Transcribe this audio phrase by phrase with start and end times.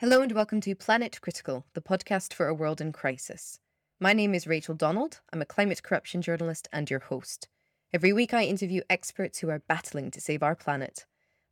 [0.00, 3.60] Hello and welcome to Planet Critical, the podcast for a world in crisis.
[4.00, 5.20] My name is Rachel Donald.
[5.30, 7.48] I'm a climate corruption journalist and your host.
[7.92, 11.04] Every week I interview experts who are battling to save our planet.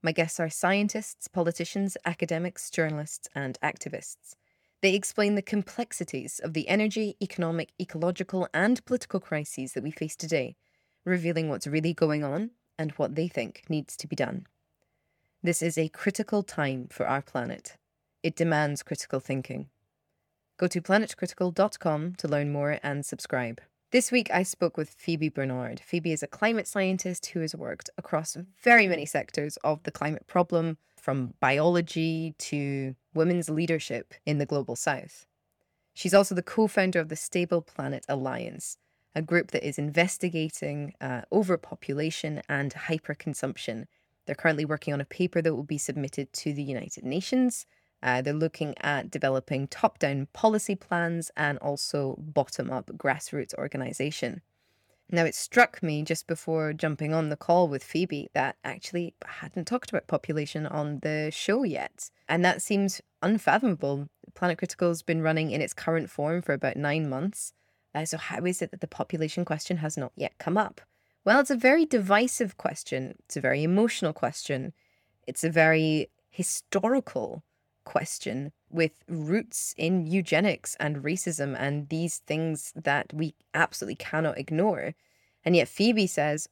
[0.02, 4.34] My guests are scientists, politicians, academics, journalists, and activists.
[4.80, 10.16] They explain the complexities of the energy, economic, ecological, and political crises that we face
[10.16, 10.56] today,
[11.04, 14.46] revealing what's really going on and what they think needs to be done.
[15.42, 17.76] This is a critical time for our planet.
[18.22, 19.68] It demands critical thinking.
[20.58, 23.60] Go to planetcritical.com to learn more and subscribe.
[23.90, 25.80] This week, I spoke with Phoebe Barnard.
[25.80, 30.26] Phoebe is a climate scientist who has worked across very many sectors of the climate
[30.26, 35.26] problem, from biology to women's leadership in the global south.
[35.94, 38.76] She's also the co founder of the Stable Planet Alliance,
[39.14, 43.86] a group that is investigating uh, overpopulation and hyperconsumption.
[44.26, 47.64] They're currently working on a paper that will be submitted to the United Nations
[48.02, 54.42] uh, they're looking at developing top down policy plans and also bottom up grassroots organization.
[55.10, 59.32] Now, it struck me just before jumping on the call with Phoebe that actually I
[59.40, 62.10] hadn't talked about population on the show yet.
[62.28, 64.10] And that seems unfathomable.
[64.34, 67.54] Planet Critical has been running in its current form for about nine months.
[67.94, 70.82] Uh, so, how is it that the population question has not yet come up?
[71.24, 73.14] Well, it's a very divisive question.
[73.24, 74.74] It's a very emotional question.
[75.26, 77.42] It's a very historical
[77.88, 84.94] question with roots in eugenics and racism and these things that we absolutely cannot ignore.
[85.42, 86.48] And yet, Phoebe says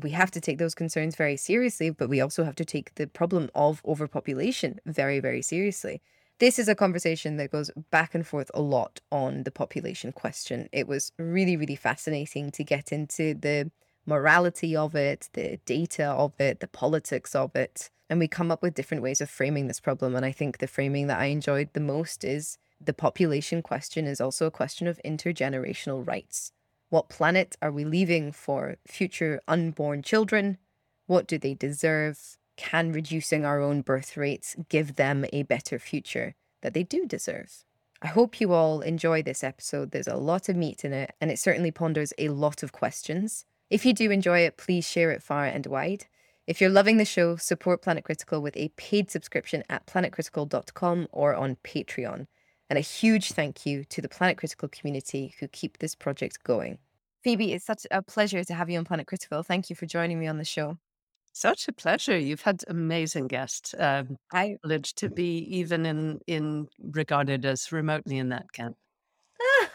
[0.00, 3.08] we have to take those concerns very seriously, but we also have to take the
[3.08, 6.00] problem of overpopulation very, very seriously.
[6.38, 10.68] This is a conversation that goes back and forth a lot on the population question.
[10.70, 13.72] It was really, really fascinating to get into the
[14.04, 18.62] morality of it, the data of it, the politics of it and we come up
[18.62, 20.14] with different ways of framing this problem.
[20.14, 24.20] And I think the framing that I enjoyed the most is the population question is
[24.20, 26.52] also a question of intergenerational rights.
[26.88, 30.58] What planet are we leaving for future unborn children?
[31.06, 32.36] What do they deserve?
[32.56, 37.64] Can reducing our own birth rates give them a better future that they do deserve?
[38.02, 39.90] I hope you all enjoy this episode.
[39.90, 43.46] There's a lot of meat in it, and it certainly ponders a lot of questions.
[43.68, 46.06] If you do enjoy it, please share it far and wide.
[46.46, 51.34] If you're loving the show, support Planet Critical with a paid subscription at planetcritical.com or
[51.34, 52.28] on Patreon.
[52.70, 56.78] And a huge thank you to the Planet Critical community who keep this project going.
[57.24, 59.42] Phoebe, it's such a pleasure to have you on Planet Critical.
[59.42, 60.78] Thank you for joining me on the show.
[61.32, 62.16] Such a pleasure.
[62.16, 63.74] You've had amazing guests.
[63.76, 68.76] Um, I privileged to be even in in regarded as remotely in that camp.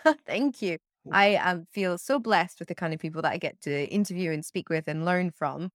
[0.25, 0.77] Thank you.
[1.11, 4.31] I um, feel so blessed with the kind of people that I get to interview
[4.31, 5.71] and speak with and learn from.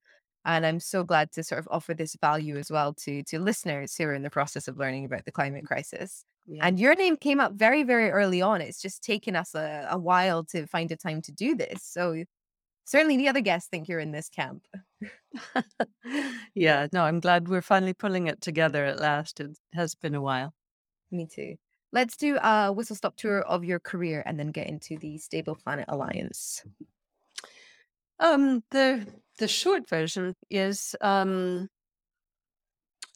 [0.47, 3.97] And I'm so glad to sort of offer this value as well to to listeners
[3.97, 5.67] who are in the process of learning about the climate mm.
[5.67, 6.25] crisis.
[6.47, 6.65] Yeah.
[6.65, 8.61] And your name came up very, very early on.
[8.61, 11.83] It's just taken us a, a while to find a time to do this.
[11.83, 12.23] So
[12.85, 14.63] certainly the other guests think you're in this camp.
[16.55, 19.41] yeah, no, I'm glad we're finally pulling it together at last.
[19.41, 20.55] It has been a while.
[21.11, 21.57] Me too.
[21.93, 25.57] Let's do a whistle stop tour of your career and then get into the Stable
[25.57, 26.63] Planet Alliance.
[28.21, 29.05] Um, the
[29.39, 31.69] the short version is um,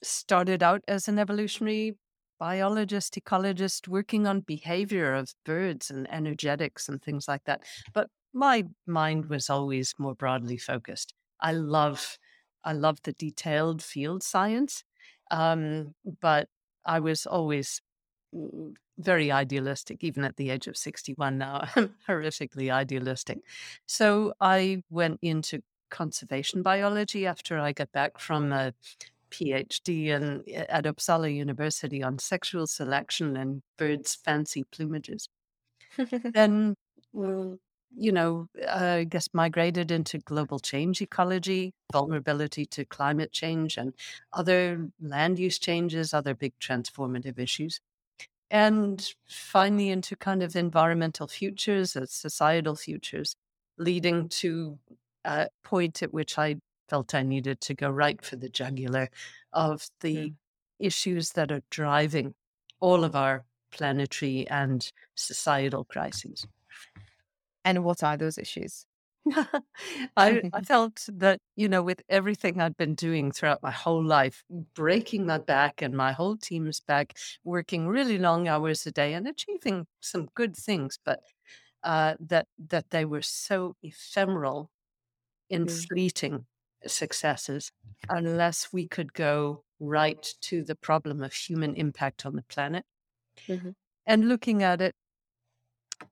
[0.03, 1.97] started out as an evolutionary
[2.39, 7.63] biologist, ecologist, working on behavior of birds and energetics and things like that.
[7.93, 11.13] But my mind was always more broadly focused.
[11.41, 12.19] I love,
[12.65, 14.85] I love the detailed field science,
[15.31, 16.49] um, but
[16.85, 17.83] I was always
[18.35, 21.69] mm, very idealistic, even at the age of 61 now.
[21.77, 23.39] I'm horrifically idealistic.
[23.87, 28.73] So I went into conservation biology after I got back from a
[29.31, 35.28] PhD in, at Uppsala University on sexual selection and birds' fancy plumages.
[36.34, 36.77] then,
[37.12, 43.95] you know, I guess migrated into global change ecology, vulnerability to climate change, and
[44.33, 47.81] other land use changes, other big transformative issues.
[48.51, 53.37] And finally, into kind of environmental futures, uh, societal futures,
[53.78, 54.78] leading to
[55.25, 56.57] uh, point at which I
[56.89, 59.09] felt I needed to go right for the jugular
[59.53, 60.34] of the mm.
[60.78, 62.34] issues that are driving
[62.81, 66.47] all of our planetary and societal crises.
[67.65, 68.87] And what are those issues?
[70.17, 74.43] I, I felt that, you know, with everything I'd been doing throughout my whole life,
[74.75, 79.28] breaking my back and my whole team's back, working really long hours a day and
[79.28, 81.21] achieving some good things, but
[81.83, 84.71] uh, that that they were so ephemeral
[85.51, 85.89] in mm.
[85.89, 86.47] fleeting
[86.87, 87.73] successes
[88.09, 92.85] unless we could go right to the problem of human impact on the planet.
[93.47, 93.71] Mm-hmm.
[94.07, 94.95] And looking at it,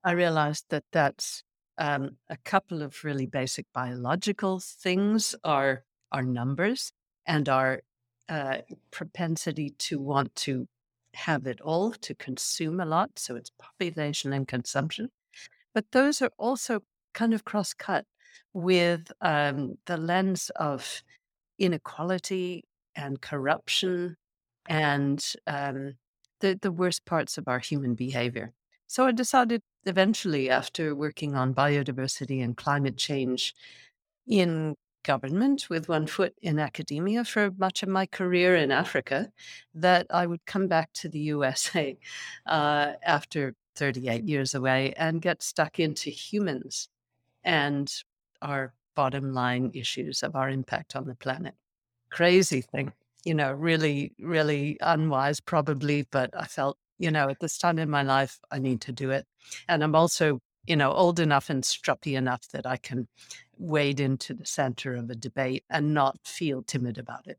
[0.03, 1.43] I realized that that's
[1.77, 6.91] um, a couple of really basic biological things are our numbers
[7.25, 7.81] and our
[8.27, 8.57] uh,
[8.91, 10.67] propensity to want to
[11.15, 13.17] have it all, to consume a lot.
[13.17, 15.09] So it's population and consumption.
[15.73, 16.81] But those are also
[17.13, 18.05] kind of cross cut
[18.53, 21.03] with um, the lens of
[21.57, 22.63] inequality
[22.95, 24.15] and corruption
[24.67, 25.93] and um,
[26.39, 28.53] the, the worst parts of our human behavior.
[28.87, 33.53] So I decided eventually, after working on biodiversity and climate change
[34.27, 39.31] in government with one foot in academia for much of my career in Africa,
[39.73, 41.97] that I would come back to the USA
[42.45, 46.89] uh, after 38 years away and get stuck into humans
[47.43, 47.91] and
[48.41, 51.53] our bottom line issues of our impact on the planet.
[52.09, 52.93] Crazy thing,
[53.23, 57.89] you know, really, really unwise, probably, but I felt, you know, at this time in
[57.89, 59.25] my life, I need to do it.
[59.67, 63.07] And I'm also, you know, old enough and struppy enough that I can
[63.57, 67.37] wade into the center of a debate and not feel timid about it.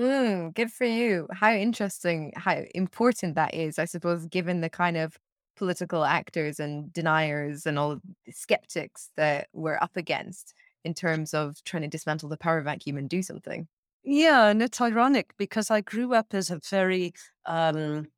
[0.00, 1.28] Mm, good for you.
[1.30, 5.18] How interesting, how important that is, I suppose, given the kind of
[5.56, 10.54] political actors and deniers and all the skeptics that we're up against
[10.84, 13.68] in terms of trying to dismantle the power vacuum and do something.
[14.02, 17.12] Yeah, and it's ironic because I grew up as a very,
[17.44, 18.08] um,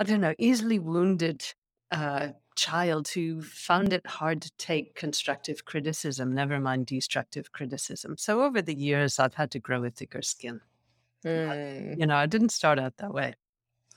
[0.00, 1.44] I don't know, easily wounded
[1.92, 8.16] uh, child who found it hard to take constructive criticism, never mind destructive criticism.
[8.18, 10.60] So over the years, I've had to grow a thicker skin.
[11.24, 11.98] Mm.
[11.98, 13.34] You know, I didn't start out that way.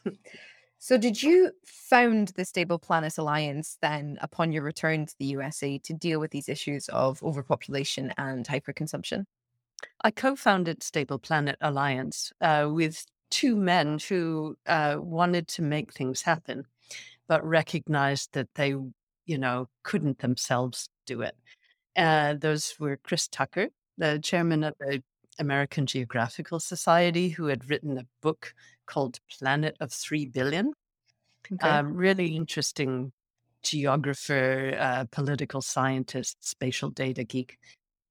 [0.86, 5.78] So, did you found the Stable Planet Alliance then upon your return to the USA
[5.78, 9.24] to deal with these issues of overpopulation and hyperconsumption?
[10.02, 15.94] I co founded Stable Planet Alliance uh, with two men who uh, wanted to make
[15.94, 16.66] things happen,
[17.30, 18.76] but recognized that they,
[19.26, 21.38] you know, couldn't themselves do it.
[21.96, 25.02] Uh, those were Chris Tucker, the chairman of the
[25.40, 28.54] American Geographical Society, who had written a book
[28.86, 30.74] called Planet of Three Billion.
[31.52, 31.68] Okay.
[31.68, 33.12] Um, really interesting
[33.64, 37.58] geographer, uh, political scientist, spatial data geek,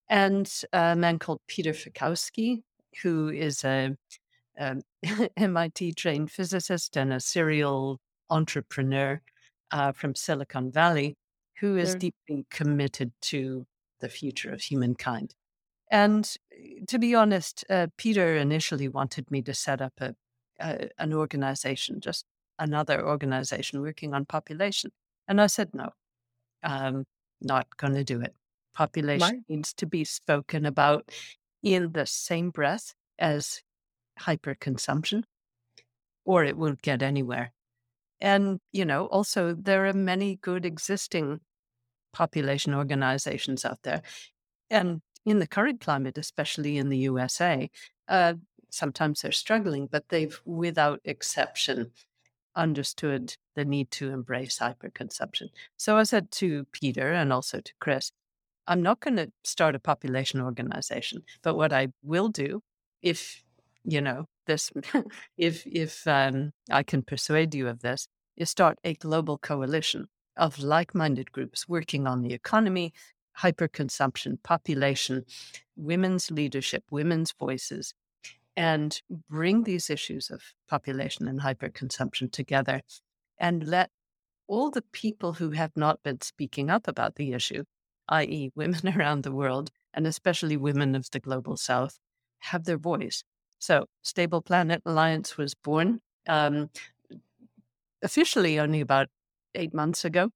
[0.08, 2.62] and a man called Peter Fiekowsky,
[3.02, 3.96] who is a,
[4.58, 4.76] a
[5.36, 9.20] MIT trained physicist and a serial entrepreneur
[9.70, 11.16] uh, from Silicon Valley,
[11.60, 11.98] who is sure.
[11.98, 13.66] deeply committed to
[14.00, 15.34] the future of humankind.
[15.92, 20.14] And eh, to be honest, uh, Peter initially wanted me to set up a,
[20.58, 22.24] a, an organization, just
[22.58, 24.90] another organization working on population.
[25.28, 25.90] And I said, no,
[26.64, 27.04] I'm
[27.40, 28.34] not going to do it.
[28.74, 31.10] Population needs to be spoken about
[31.62, 33.62] in the same breath as
[34.18, 35.24] hyperconsumption,
[36.24, 37.52] or it won't get anywhere.
[38.20, 41.40] And, you know, also there are many good existing
[42.12, 44.02] population organizations out there.
[44.70, 47.70] And in the current climate, especially in the USA,
[48.08, 48.34] uh,
[48.70, 51.92] sometimes they're struggling, but they've, without exception,
[52.54, 55.48] understood the need to embrace hyperconsumption.
[55.76, 58.10] So I said to Peter and also to Chris,
[58.66, 62.62] I'm not going to start a population organization, but what I will do,
[63.02, 63.42] if
[63.84, 64.70] you know this,
[65.36, 68.06] if if um, I can persuade you of this,
[68.36, 70.06] is start a global coalition
[70.36, 72.92] of like-minded groups working on the economy,
[73.40, 75.24] hyperconsumption, population,
[75.76, 77.94] women's leadership, women's voices,
[78.56, 82.82] and bring these issues of population and hyperconsumption together
[83.38, 83.90] and let
[84.46, 87.64] all the people who have not been speaking up about the issue,
[88.08, 91.98] i.e., women around the world, and especially women of the global south,
[92.40, 93.24] have their voice.
[93.58, 96.70] So, Stable Planet Alliance was born um,
[98.02, 99.08] officially only about
[99.54, 100.30] eight months ago,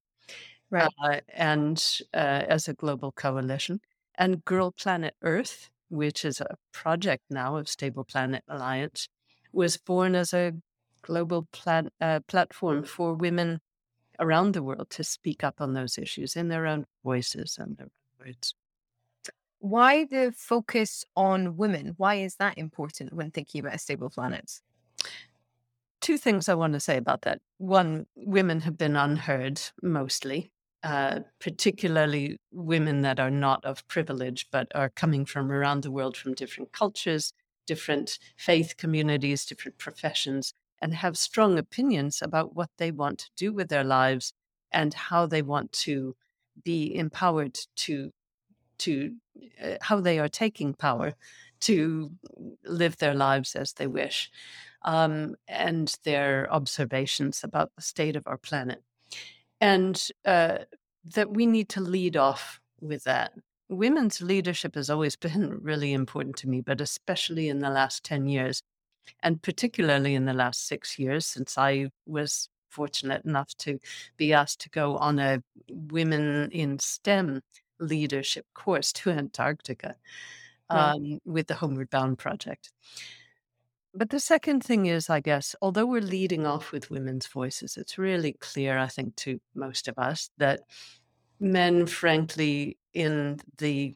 [0.71, 0.91] right.
[1.03, 3.81] Uh, and uh, as a global coalition.
[4.19, 9.09] And Girl Planet Earth which is a project now of Stable Planet Alliance,
[9.53, 10.53] was born as a
[11.03, 13.61] global plat- uh, platform for women
[14.19, 17.87] around the world to speak up on those issues in their own voices and their
[17.87, 18.55] own words.
[19.59, 21.95] Why the focus on women?
[21.97, 24.61] Why is that important when thinking about a stable planet?
[26.01, 27.41] Two things I want to say about that.
[27.59, 30.53] One, women have been unheard mostly
[30.83, 36.17] uh, particularly women that are not of privilege, but are coming from around the world
[36.17, 37.33] from different cultures,
[37.67, 43.53] different faith communities, different professions, and have strong opinions about what they want to do
[43.53, 44.33] with their lives
[44.73, 46.15] and how they want to
[46.65, 48.11] be empowered to
[48.79, 49.15] to
[49.63, 51.15] uh, how they are taking power
[51.61, 52.11] to
[52.65, 54.31] live their lives as they wish,
[54.83, 58.83] um, and their observations about the state of our planet.
[59.61, 60.59] And uh,
[61.15, 63.33] that we need to lead off with that.
[63.69, 68.27] Women's leadership has always been really important to me, but especially in the last 10
[68.27, 68.63] years,
[69.23, 73.79] and particularly in the last six years, since I was fortunate enough to
[74.17, 77.43] be asked to go on a Women in STEM
[77.79, 79.97] leadership course to Antarctica
[80.71, 82.71] um, with the Homeward Bound Project.
[83.97, 87.97] But the second thing is, I guess, although we're leading off with women's voices, it's
[87.97, 90.61] really clear, I think, to most of us that
[91.41, 93.95] men, frankly, in the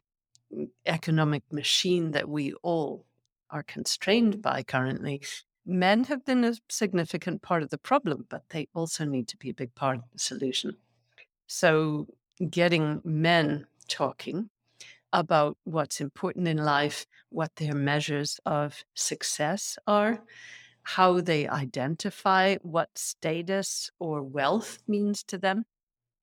[0.87, 3.05] economic machine that we all
[3.51, 5.21] are constrained by currently,
[5.67, 9.51] men have been a significant part of the problem, but they also need to be
[9.51, 10.75] a big part of the solution.
[11.45, 12.07] So,
[12.49, 14.49] getting men talking
[15.13, 20.23] about what's important in life, what their measures of success are,
[20.83, 25.65] how they identify what status or wealth means to them.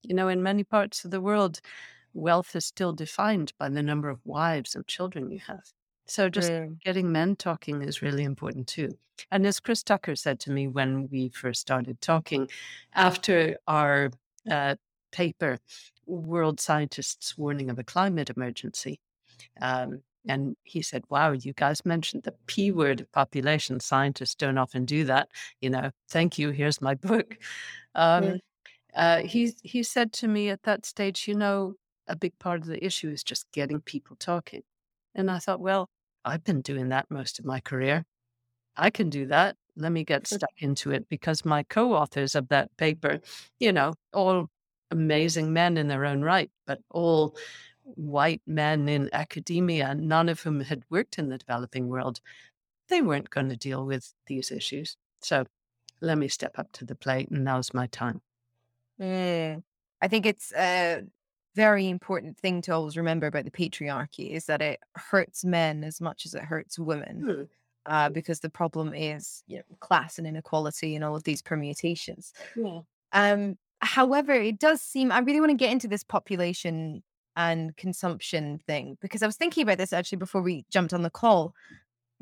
[0.02, 1.60] You know, in many parts of the world,
[2.14, 5.72] wealth is still defined by the number of wives and children you have.
[6.06, 6.80] So just Mm.
[6.84, 8.98] getting men talking is really important too.
[9.30, 12.48] And as Chris Tucker said to me when we first started talking,
[12.94, 14.10] after our
[14.50, 14.76] uh,
[15.12, 15.58] paper,
[16.08, 18.98] World Scientists Warning of a Climate Emergency,
[19.60, 23.80] um, and he said, Wow, you guys mentioned the P word of population.
[23.80, 25.28] Scientists don't often do that.
[25.60, 26.50] You know, thank you.
[26.50, 27.38] Here's my book.
[27.94, 28.38] Um,
[28.94, 31.74] uh, he, he said to me at that stage, You know,
[32.06, 34.62] a big part of the issue is just getting people talking.
[35.14, 35.88] And I thought, Well,
[36.24, 38.04] I've been doing that most of my career.
[38.76, 39.56] I can do that.
[39.76, 43.20] Let me get stuck into it because my co authors of that paper,
[43.60, 44.48] you know, all
[44.90, 47.36] amazing men in their own right, but all
[47.94, 52.20] white men in academia, none of whom had worked in the developing world,
[52.88, 54.96] they weren't going to deal with these issues.
[55.20, 55.44] So
[56.00, 58.20] let me step up to the plate, and now's my time.
[59.00, 59.62] Mm.
[60.00, 61.02] I think it's a
[61.54, 66.00] very important thing to always remember about the patriarchy is that it hurts men as
[66.00, 67.20] much as it hurts women.
[67.20, 67.42] Hmm.
[67.86, 72.34] Uh, because the problem is you know, class and inequality and all of these permutations.
[72.54, 72.80] Yeah.
[73.12, 77.02] Um, however, it does seem I really want to get into this population
[77.36, 81.10] and consumption thing because I was thinking about this actually before we jumped on the
[81.10, 81.54] call.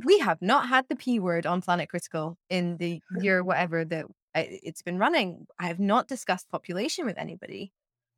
[0.05, 4.05] We have not had the P word on Planet Critical in the year whatever that
[4.35, 5.47] uh, it's been running.
[5.59, 7.73] I have not discussed population with anybody.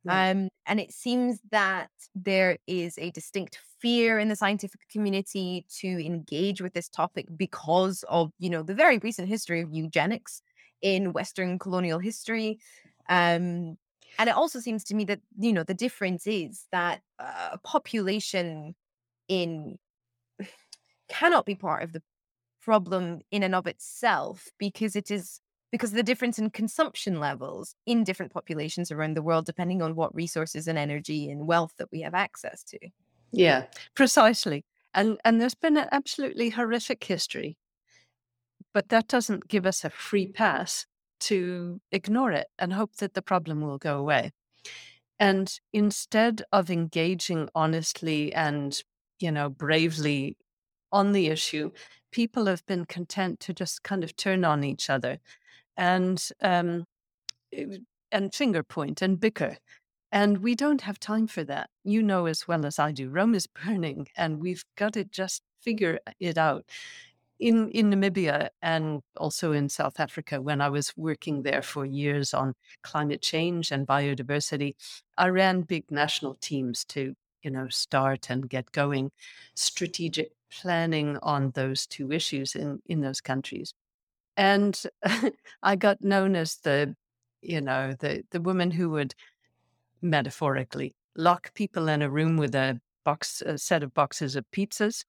[0.07, 5.87] Um, and it seems that there is a distinct fear in the scientific community to
[5.87, 10.41] engage with this topic because of, you know, the very recent history of eugenics
[10.81, 12.59] in Western colonial history.
[13.09, 13.77] Um,
[14.17, 18.75] and it also seems to me that, you know, the difference is that uh, population
[19.27, 19.77] in
[21.09, 22.03] cannot be part of the
[22.61, 27.75] problem in and of itself because it is because of the difference in consumption levels
[27.85, 31.91] in different populations around the world, depending on what resources and energy and wealth that
[31.91, 32.79] we have access to.
[33.31, 34.65] Yeah, precisely.
[34.93, 37.57] And and there's been an absolutely horrific history,
[38.73, 40.87] but that doesn't give us a free pass
[41.21, 44.31] to ignore it and hope that the problem will go away.
[45.19, 48.81] And instead of engaging honestly and,
[49.19, 50.37] you know, bravely
[50.91, 51.71] on the issue,
[52.11, 55.19] people have been content to just kind of turn on each other
[55.77, 56.85] and um,
[58.11, 59.57] and finger point and bicker.
[60.11, 61.69] And we don't have time for that.
[61.83, 65.43] You know as well as I do, Rome is burning, and we've got to just
[65.61, 66.65] figure it out.
[67.39, 72.33] In in Namibia and also in South Africa, when I was working there for years
[72.33, 72.53] on
[72.83, 74.75] climate change and biodiversity,
[75.17, 79.11] I ran big national teams to you know start and get going
[79.55, 83.73] strategic planning on those two issues in in those countries.
[84.37, 84.81] And
[85.63, 86.95] I got known as the,
[87.41, 89.15] you know, the the woman who would
[90.01, 95.05] metaphorically lock people in a room with a box, a set of boxes of pizzas,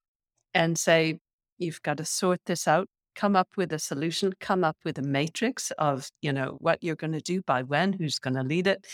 [0.54, 1.20] and say,
[1.60, 2.88] "You've got to sort this out.
[3.14, 4.32] Come up with a solution.
[4.40, 7.92] Come up with a matrix of, you know, what you're going to do by when,
[7.92, 8.86] who's going to lead it,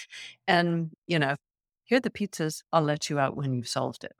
[0.47, 1.37] and you know,
[1.85, 2.63] here are the pizzas.
[2.73, 4.13] I'll let you out when you've solved it."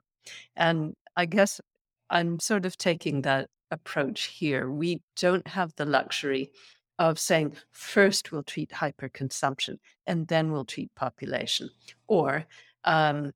[0.55, 1.61] And I guess
[2.09, 4.71] I'm sort of taking that approach here.
[4.71, 6.51] We don't have the luxury
[6.99, 9.77] of saying, first we'll treat hyperconsumption
[10.07, 11.69] and then we'll treat population.
[12.07, 12.45] Or,
[12.85, 13.33] um,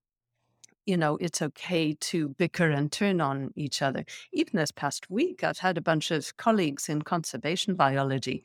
[0.91, 4.03] you know, it's okay to bicker and turn on each other.
[4.33, 8.43] Even this past week, I've had a bunch of colleagues in conservation biology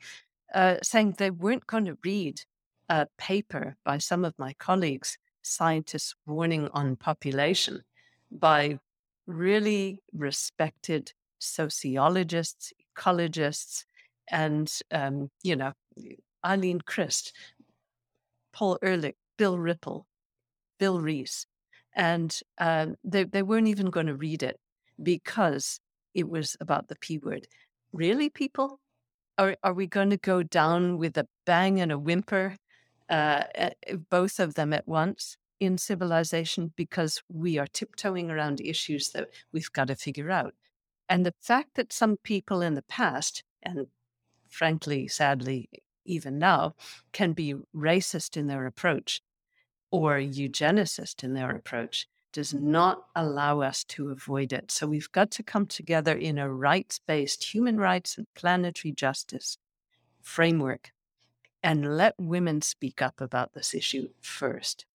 [0.53, 2.39] uh, saying they weren't going to read
[2.87, 7.83] a paper by some of my colleagues, scientists warning on population
[8.31, 8.79] by
[9.25, 13.83] really respected sociologists, ecologists,
[14.31, 15.73] and, um, you know,
[16.45, 17.33] Eileen Crist,
[18.53, 20.07] Paul Ehrlich, Bill Ripple,
[20.79, 21.45] Bill Rees.
[21.97, 24.59] And um, they, they weren't even going to read it
[25.01, 25.79] because
[26.13, 27.47] it was about the P word.
[27.91, 28.79] Really, people?
[29.39, 32.55] Are, are we going to go down with a bang and a whimper,
[33.09, 33.43] uh,
[34.09, 39.71] both of them at once in civilization because we are tiptoeing around issues that we've
[39.73, 40.53] got to figure out?
[41.09, 43.87] And the fact that some people in the past, and
[44.49, 45.69] frankly, sadly,
[46.05, 46.75] even now,
[47.11, 49.21] can be racist in their approach
[49.91, 54.69] or eugenicist in their approach does not allow us to avoid it.
[54.71, 59.57] So we've got to come together in a rights based human rights and planetary justice
[60.21, 60.91] framework
[61.63, 64.85] and let women speak up about this issue first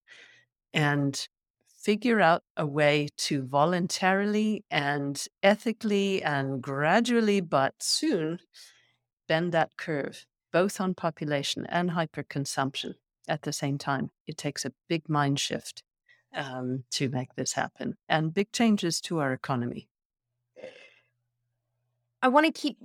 [0.73, 1.27] and
[1.67, 8.39] figure out a way to voluntarily and ethically and gradually, but soon,
[9.27, 12.93] bend that curve, both on population and hyperconsumption
[13.27, 14.11] at the same time.
[14.27, 15.83] It takes a big mind shift
[16.35, 19.87] um, to make this happen and big changes to our economy.
[22.21, 22.77] I want to keep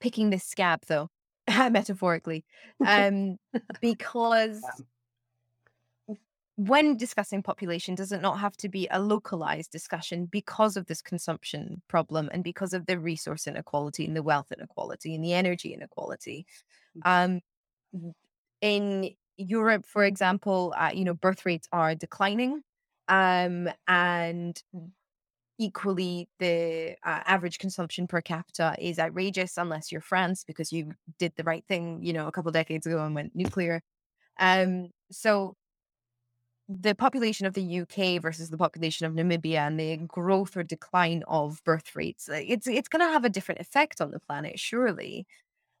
[0.00, 1.10] picking this scab though,
[1.48, 2.44] metaphorically,
[2.86, 3.36] um,
[3.80, 4.62] because
[6.56, 11.02] when discussing population, does it not have to be a localized discussion because of this
[11.02, 15.72] consumption problem and because of the resource inequality and the wealth inequality and the energy
[15.72, 16.46] inequality?
[17.04, 17.40] Mm.
[17.94, 18.12] Um,
[18.60, 22.62] in Europe, for example, uh, you know, birth rates are declining,
[23.08, 24.60] um, and
[25.58, 31.32] equally the uh, average consumption per capita is outrageous unless you're France because you did
[31.36, 33.82] the right thing, you know, a couple decades ago and went nuclear.
[34.38, 35.56] Um, so
[36.68, 41.22] the population of the UK versus the population of Namibia and the growth or decline
[41.26, 45.26] of birth rates, it's it's going to have a different effect on the planet, surely.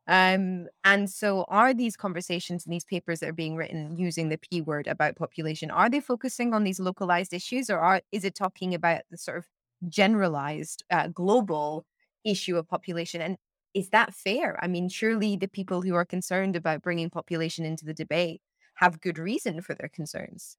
[0.08, 4.38] Um, and so are these conversations and these papers that are being written using the
[4.38, 8.34] P word about population, are they focusing on these localized issues or are, is it
[8.34, 9.46] talking about the sort of
[9.88, 11.84] generalized uh, global
[12.24, 13.20] issue of population?
[13.20, 13.36] And
[13.74, 14.58] is that fair?
[14.64, 18.40] I mean, surely the people who are concerned about bringing population into the debate
[18.76, 20.56] have good reason for their concerns.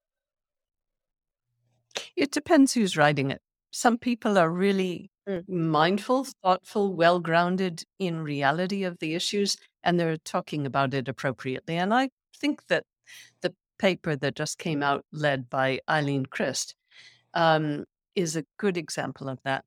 [2.16, 3.42] It depends who's writing it.
[3.72, 5.48] Some people are really Mm.
[5.48, 11.76] mindful, thoughtful, well grounded in reality of the issues, and they're talking about it appropriately.
[11.76, 12.84] And I think that
[13.42, 16.74] the paper that just came out, led by Eileen Crist,
[17.34, 19.64] um, is a good example of that.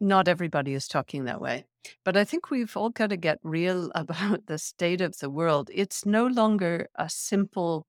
[0.00, 1.64] Not everybody is talking that way.
[2.04, 5.70] But I think we've all got to get real about the state of the world.
[5.72, 7.86] It's no longer a simple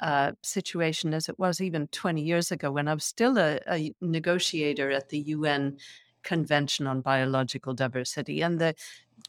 [0.00, 3.92] uh, situation as it was even 20 years ago when I was still a, a
[4.00, 5.78] negotiator at the UN
[6.28, 8.42] Convention on Biological Diversity.
[8.42, 8.74] And the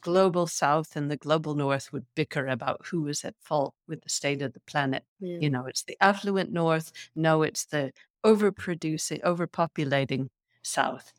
[0.02, 4.10] global south and the global north would bicker about who was at fault with the
[4.10, 5.04] state of the planet.
[5.18, 5.38] Yeah.
[5.40, 6.92] You know, it's the affluent north.
[7.16, 10.28] No, it's the overproducing, overpopulating
[10.62, 11.14] south.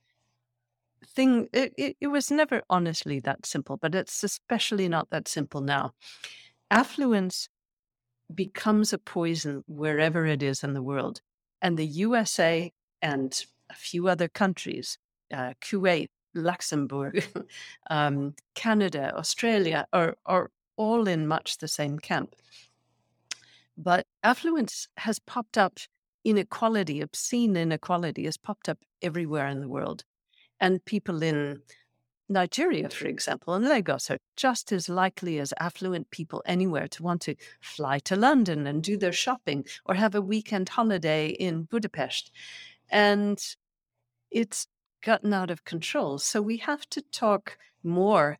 [1.04, 5.62] Thing it, it, it was never honestly that simple, but it's especially not that simple
[5.62, 5.94] now.
[6.70, 7.50] Affluence
[8.34, 11.22] becomes a poison wherever it is in the world.
[11.60, 15.00] And the USA and a few other countries
[15.32, 17.24] uh, Kuwait, Luxembourg,
[17.90, 22.36] um, Canada, Australia are, are all in much the same camp.
[23.78, 25.80] But affluence has popped up,
[26.24, 30.04] inequality, obscene inequality has popped up everywhere in the world.
[30.60, 31.62] And people in
[32.30, 37.22] Nigeria, for example, and Lagos are just as likely as affluent people anywhere to want
[37.24, 42.32] to fly to London and do their shopping or have a weekend holiday in Budapest.
[42.90, 43.40] And
[44.30, 44.68] it's
[45.02, 46.18] gotten out of control.
[46.18, 48.38] So we have to talk more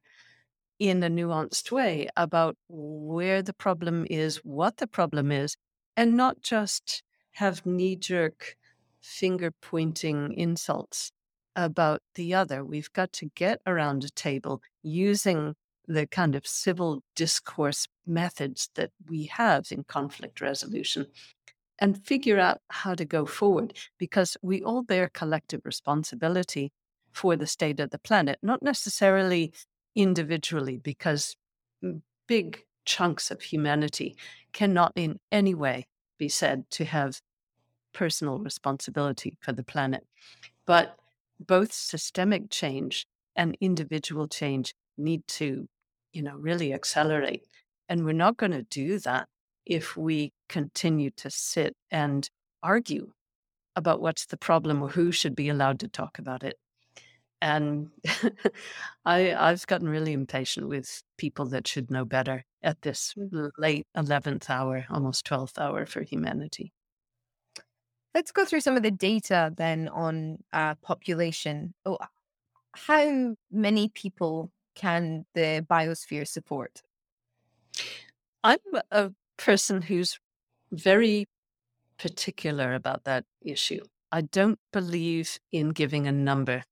[0.80, 5.56] in a nuanced way about where the problem is, what the problem is,
[5.96, 8.56] and not just have knee jerk
[9.02, 11.12] finger pointing insults
[11.56, 12.64] about the other.
[12.64, 15.56] We've got to get around a table using
[15.88, 21.06] the kind of civil discourse methods that we have in conflict resolution
[21.82, 26.72] and figure out how to go forward because we all bear collective responsibility
[27.12, 29.52] for the state of the planet, not necessarily
[29.96, 31.36] individually, because
[32.28, 34.16] big chunks of humanity
[34.54, 35.86] cannot in any way
[36.18, 37.20] be said to have
[37.94, 40.06] personal responsibility for the planet.
[40.66, 40.96] But
[41.40, 45.68] both systemic change and individual change need to,
[46.14, 47.44] you know, really accelerate.
[47.90, 49.28] And we're not going to do that
[49.66, 52.30] if we continue to sit and
[52.64, 53.14] argue
[53.76, 56.58] about what's the problem or who should be allowed to talk about it.
[57.42, 57.92] And
[59.06, 63.52] I, I've gotten really impatient with people that should know better at this Mm.
[63.58, 66.74] late 11th hour, almost 12th hour for humanity.
[68.14, 71.74] Let's go through some of the data then on uh, population.
[71.86, 71.98] Oh,
[72.76, 76.84] how many people can the biosphere support?
[78.44, 78.60] I'm
[78.92, 80.20] a person who's
[80.72, 81.26] very
[81.98, 83.82] particular about that issue.
[84.12, 86.64] I don't believe in giving a number.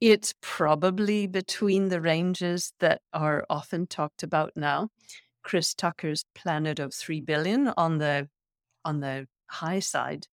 [0.00, 4.88] It's probably between the ranges that are often talked about now.
[5.42, 8.28] Chris Tucker's planet of 3 billion on the
[8.84, 10.26] on the high side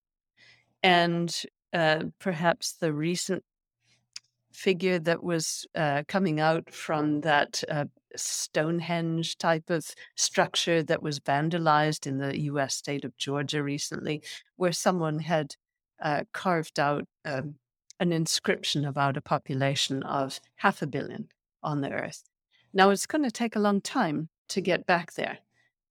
[0.81, 3.43] and uh, perhaps the recent
[4.51, 7.85] figure that was uh, coming out from that uh,
[8.15, 9.85] Stonehenge type of
[10.15, 14.21] structure that was vandalized in the US state of Georgia recently,
[14.55, 15.55] where someone had
[16.01, 17.55] uh, carved out um,
[17.99, 21.27] an inscription about a population of half a billion
[21.61, 22.23] on the earth.
[22.73, 25.39] Now, it's going to take a long time to get back there.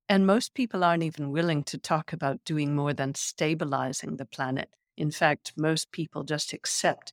[0.09, 4.71] And most people aren't even willing to talk about doing more than stabilizing the planet.
[4.97, 7.12] In fact, most people just accept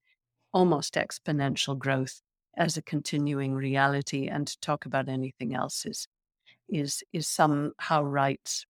[0.56, 2.22] almost exponential growth
[2.58, 6.08] as a continuing reality, and to talk about anything else is
[6.70, 8.65] is is somehow rights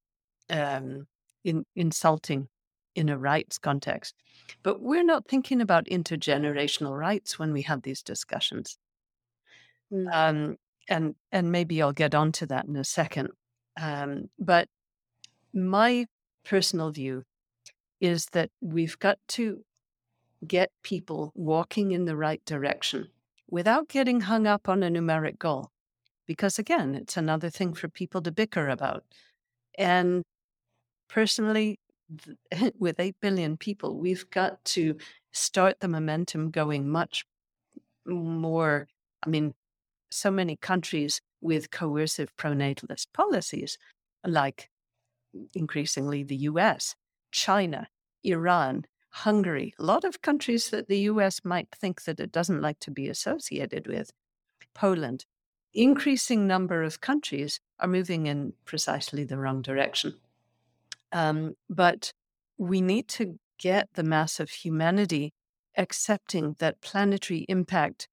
[0.49, 1.07] um,
[1.43, 2.47] in, insulting
[2.95, 4.15] in a rights context.
[4.63, 8.77] But we're not thinking about intergenerational rights when we have these discussions.
[9.93, 10.11] Mm.
[10.11, 10.55] Um,
[10.89, 13.29] and and maybe I'll get onto that in a second.
[13.79, 14.67] Um, but
[15.53, 16.07] my
[16.43, 17.23] personal view
[18.01, 19.63] is that we've got to
[20.45, 23.09] get people walking in the right direction
[23.49, 25.71] without getting hung up on a numeric goal.
[26.27, 29.03] Because again, it's another thing for people to bicker about.
[29.77, 30.23] And
[31.07, 31.79] personally,
[32.79, 34.97] with 8 billion people, we've got to
[35.31, 37.25] start the momentum going much
[38.05, 38.87] more.
[39.25, 39.53] I mean,
[40.09, 43.77] so many countries with coercive pronatalist policies,
[44.25, 44.69] like
[45.53, 46.95] increasingly the US,
[47.31, 47.87] China,
[48.23, 52.79] Iran, Hungary, a lot of countries that the US might think that it doesn't like
[52.81, 54.11] to be associated with,
[54.73, 55.25] Poland,
[55.73, 60.15] increasing number of countries are moving in precisely the wrong direction.
[61.13, 62.11] Um, but
[62.57, 65.31] we need to get the mass of humanity
[65.77, 68.09] accepting that planetary impact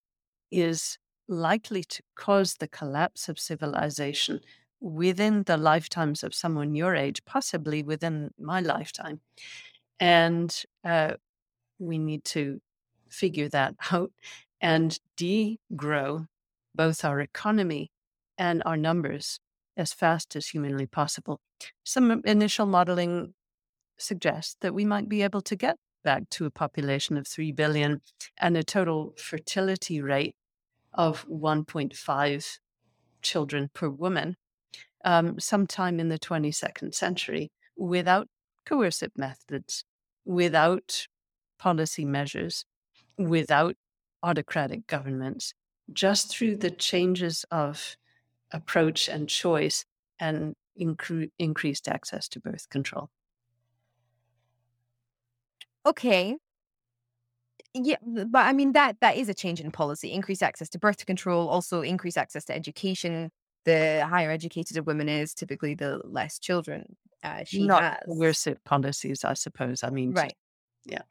[0.53, 4.41] is likely to cause the collapse of civilization
[4.81, 9.21] within the lifetimes of someone your age, possibly within my lifetime.
[10.03, 10.53] And
[10.85, 11.13] uh,
[11.79, 12.59] we need to
[13.09, 14.11] figure that out
[14.61, 16.27] and degrow
[16.75, 17.93] both our economy
[18.37, 19.39] and our numbers
[19.77, 21.41] as fast as humanly possible.
[21.85, 23.35] Some initial modeling
[23.97, 28.01] suggests that we might be able to get back to a population of 3 billion
[28.39, 30.35] and a total fertility rate
[30.93, 32.59] of 1.5
[33.23, 34.35] children per woman
[35.05, 38.27] um, sometime in the 22nd century without
[38.67, 39.85] coercive methods,
[40.25, 41.09] without
[41.59, 42.65] policy measures,
[43.19, 43.77] without
[44.23, 45.55] autocratic governments,
[45.93, 47.97] just through the changes of
[48.53, 49.85] approach and choice
[50.21, 53.11] and incre- increased access to birth control.
[55.85, 56.39] Okay.
[57.75, 60.13] Yeah, but I mean that that is a change in policy.
[60.13, 63.31] Increased access to birth control, also increased access to education.
[63.65, 67.99] The higher educated a woman is, typically the less children uh, she Not has.
[68.07, 69.85] coercive policies, I suppose.
[69.85, 70.35] I mean, just- Right.
[70.85, 71.03] yeah.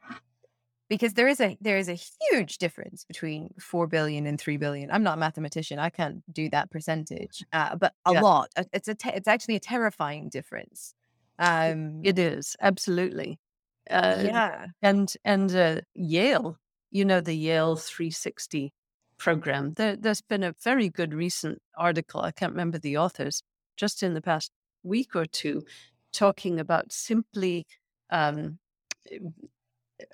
[0.89, 4.91] Because there is a there is a huge difference between four billion and three billion.
[4.91, 5.79] I'm not a mathematician.
[5.79, 8.21] I can't do that percentage, uh, but a Yeah.
[8.21, 8.49] lot.
[8.57, 10.93] Uh, It's a te- it's actually a terrifying difference.
[11.39, 13.39] Um, it is absolutely.
[13.89, 14.65] Uh, yeah.
[14.81, 16.59] and and uh, Yale,
[16.91, 18.73] you know the Yale 360
[19.21, 19.73] program.
[19.73, 22.21] There, there's been a very good recent article.
[22.21, 23.43] I can't remember the authors,
[23.77, 24.51] just in the past
[24.84, 25.62] week or two,
[26.12, 27.67] talking about simply
[28.10, 28.57] um,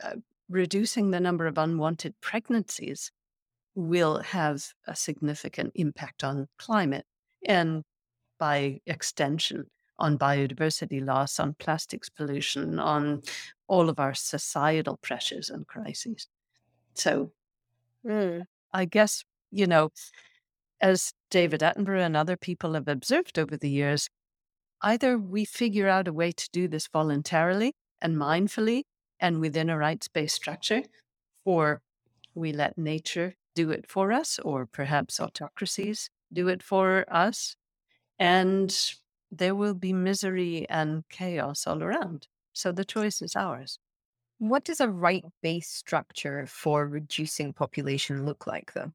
[0.04, 0.15] uh,
[0.50, 3.12] reducing the number of unwanted pregnancies
[3.76, 7.06] will have a significant impact on climate
[7.46, 7.84] and
[8.39, 9.65] by extension
[10.00, 13.22] on biodiversity loss, on plastics pollution, on
[13.67, 16.28] all of our societal pressures and crises.
[16.93, 17.32] So
[18.06, 18.46] Mm.
[18.78, 19.90] I guess, you know,
[20.80, 24.08] as David Attenborough and other people have observed over the years,
[24.84, 28.84] either we figure out a way to do this voluntarily and mindfully
[29.20, 30.84] and within a rights based structure,
[31.44, 31.82] or
[32.36, 37.56] we let nature do it for us, or perhaps autocracies do it for us.
[38.20, 38.70] And
[39.32, 42.28] there will be misery and chaos all around.
[42.54, 43.80] So the choice is ours.
[44.39, 48.93] What does a right based structure for reducing population look like, though?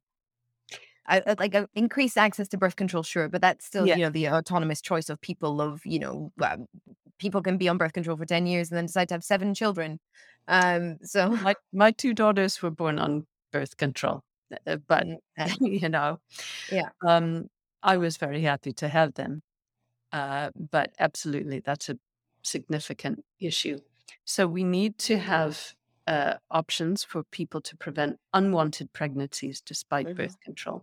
[1.06, 3.96] I, I- like uh, increased access to birth control, sure, but that's still Yeah.
[3.96, 5.60] you know the autonomous choice of people.
[5.60, 6.66] Of you know, um,
[7.18, 9.54] people can be on birth control for ten years and then decide to have seven
[9.54, 9.98] children.
[10.48, 15.18] Um, so My my two daughters were born on birth control, uh, uh, but Mm,
[15.38, 16.20] uh, you know,
[16.68, 16.92] Yeah.
[17.06, 17.48] um,
[17.82, 19.42] I was very happy to have them.
[20.12, 21.98] Uh, but absolutely, that's a
[22.44, 23.80] significant issue.
[24.34, 25.74] So we need to have
[26.06, 30.16] uh, options for people to prevent unwanted pregnancies despite Mhm.
[30.16, 30.78] birth control.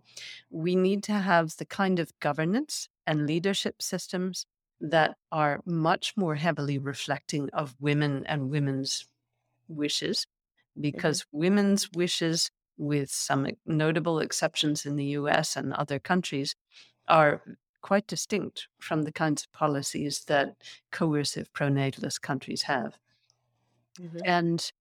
[0.65, 4.45] We need to have the kind of governance and leadership systems
[4.79, 8.91] that are much more heavily reflecting of women and women's
[9.67, 10.27] wishes,
[10.79, 16.55] because women's wishes, with some notable exceptions in the US and other countries,
[17.07, 17.33] are
[17.81, 20.47] quite distinct from the kinds of policies that
[20.91, 22.99] coercive pronatalist countries have.
[23.97, 24.25] Mhm.
[24.25, 24.71] And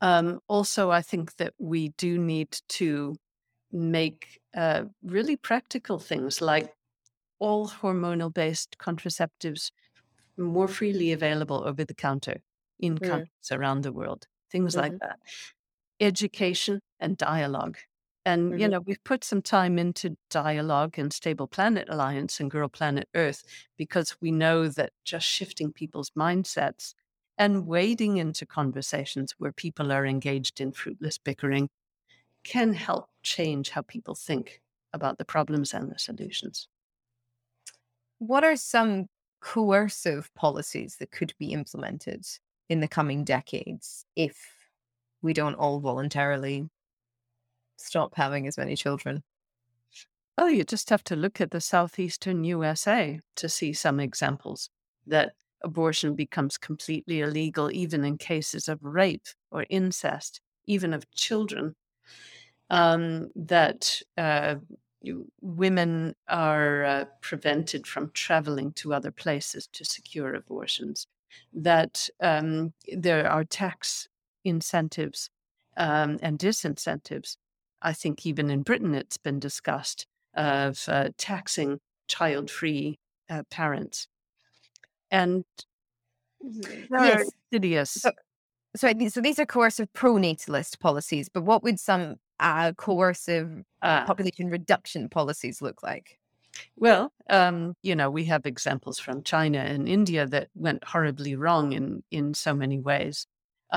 [0.00, 3.16] um, also, I think that we do need to
[3.72, 6.74] make uh, really practical things like
[7.40, 9.72] all hormonal based contraceptives
[10.38, 12.42] more freely available over the counter
[12.80, 13.24] in Mm.
[13.24, 15.00] countries around the world, things like Mhm.
[15.00, 15.20] that.
[16.00, 17.78] Education and dialogue.
[18.24, 18.70] And, you Mhm.
[18.70, 23.44] know, we've put some time into dialogue and Stable Planet Alliance and Girl Planet Earth
[23.76, 26.94] because we know that just shifting people's mindsets
[27.38, 31.68] and wading into conversations where people are engaged in fruitless bickering
[32.44, 34.60] can help change how people think
[34.92, 36.68] about the problems and the solutions.
[38.18, 39.06] What are some
[39.40, 42.24] coercive policies that could be implemented
[42.68, 44.36] in the coming decades if
[45.20, 46.68] we don't all voluntarily
[47.76, 49.22] stop having as many children?
[50.36, 54.68] Oh, you just have to look at the southeastern USA to see some examples
[55.06, 61.74] that abortion becomes completely illegal, even in cases of rape or incest, even of children.
[62.70, 64.56] Um, that uh,
[65.42, 71.06] women are uh, prevented from traveling to other places to secure abortions.
[71.52, 74.08] That um, there are tax
[74.44, 75.30] incentives
[75.76, 77.36] um, and disincentives.
[77.82, 82.98] I think even in Britain it's been discussed of uh, taxing child free
[83.28, 84.08] uh, parents.
[85.10, 85.44] And
[86.96, 87.30] Yes.
[87.50, 88.06] insidious.
[88.06, 88.12] So,
[88.76, 94.50] so, so these are coercive pro-natalist policies, but what would some uh, coercive uh, population
[94.50, 96.18] reduction policies look like?
[96.76, 101.72] Well, um, you know, we have examples from China and India that went horribly wrong
[101.72, 103.26] in in so many ways.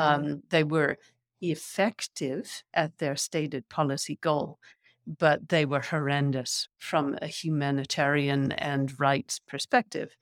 [0.04, 0.34] Mhm.
[0.34, 0.98] Um, they were
[1.42, 4.60] effective at their stated policy goal,
[5.06, 10.16] but they were horrendous from a humanitarian and rights perspective.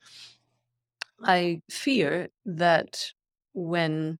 [1.22, 3.12] I fear that
[3.54, 4.18] when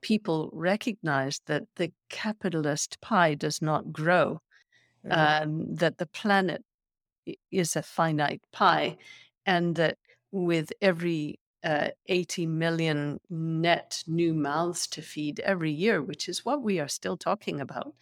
[0.00, 4.40] people recognize that the capitalist pie does not grow,
[5.02, 5.12] Mhm.
[5.16, 6.64] um, that the planet
[7.50, 8.98] is a finite pie,
[9.46, 9.98] and that
[10.32, 16.62] with every uh, 80 million net new mouths to feed every year, which is what
[16.62, 17.94] we are still talking about,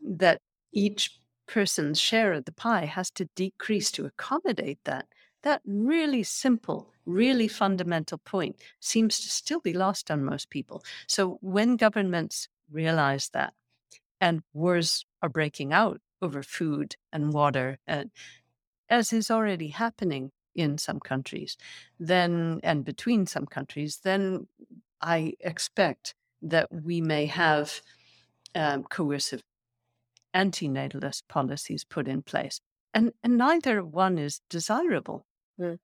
[0.00, 0.40] that
[0.72, 5.06] each person's share of the pie has to decrease to accommodate that.
[5.42, 10.84] That really simple, really fundamental point seems to still be lost on most people.
[11.06, 13.54] So when governments realize that
[14.20, 18.10] and wars are breaking out over food and water, and
[18.88, 21.56] as is already happening in some countries,
[21.98, 24.48] then and between some countries, then
[25.00, 27.80] I expect that we may have
[28.54, 29.42] um, coercive
[30.34, 32.60] antinatalist policies put in place.
[32.94, 35.26] And, and neither one is desirable.
[35.60, 35.78] Mm.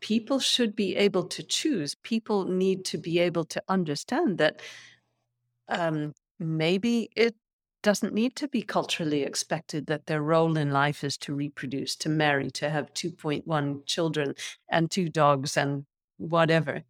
[0.00, 1.94] People should be able to choose.
[1.94, 4.60] People need to be able to understand that
[5.68, 7.34] um, maybe it
[7.82, 12.08] doesn't need to be culturally expected that their role in life is to reproduce, to
[12.08, 14.34] marry, to have 2.1 children
[14.68, 15.86] and two dogs and
[16.18, 16.82] whatever.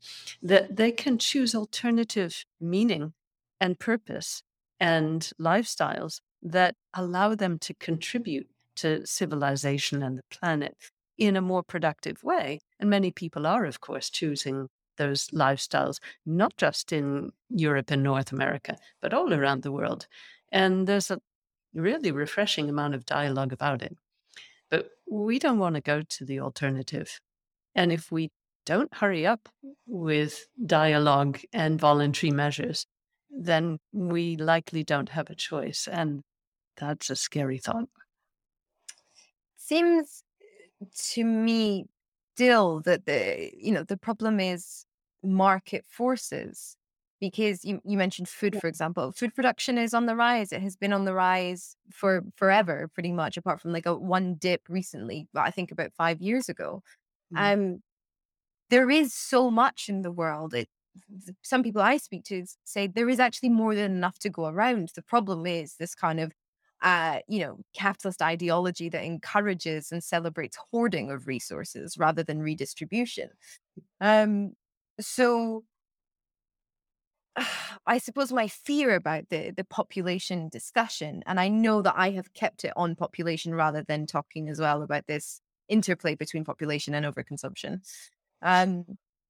[0.42, 3.12] That they can choose alternative meaning
[3.60, 4.42] and purpose
[4.80, 10.74] and lifestyles that allow them to contribute to civilization and the planet
[11.20, 12.60] in a more productive way.
[12.80, 18.32] And many people are, of course, choosing those lifestyles, not just in Europe and North
[18.32, 20.06] America, but all around the world.
[20.50, 21.20] And there's a
[21.74, 23.96] really refreshing amount of dialogue about it.
[24.70, 27.20] But we don't want to go to the alternative.
[27.74, 28.30] And if we
[28.64, 29.48] don't hurry up
[29.86, 32.86] with dialogue and voluntary measures,
[33.30, 35.86] then we likely don't have a choice.
[35.90, 36.22] And
[36.76, 37.88] that's a scary thought.
[39.56, 40.24] Seems
[41.12, 41.86] to me
[42.34, 44.86] still that the you know the problem is
[45.22, 46.76] market forces
[47.20, 49.12] because you, you mentioned food, for example.
[49.12, 50.52] Food production is on the rise.
[50.52, 54.36] It has been on the rise for forever, pretty much, apart from like a one
[54.36, 56.82] dip recently, I think about five years ago.
[57.34, 57.54] Mm.
[57.54, 57.82] Um,
[58.70, 60.54] there is so much in the world.
[60.54, 60.68] It,
[61.42, 64.90] some people I speak to say there is actually more than enough to go around.
[64.94, 66.32] The problem is this kind of
[66.82, 73.30] uh, you know, capitalist ideology that encourages and celebrates hoarding of resources rather than redistribution.
[74.00, 74.52] Um,
[75.00, 75.64] so
[77.86, 82.32] I suppose my fear about the the population discussion, and I know that I have
[82.34, 87.06] kept it on population rather than talking as well about this interplay between population and
[87.06, 87.80] overconsumption.
[88.42, 88.84] Um,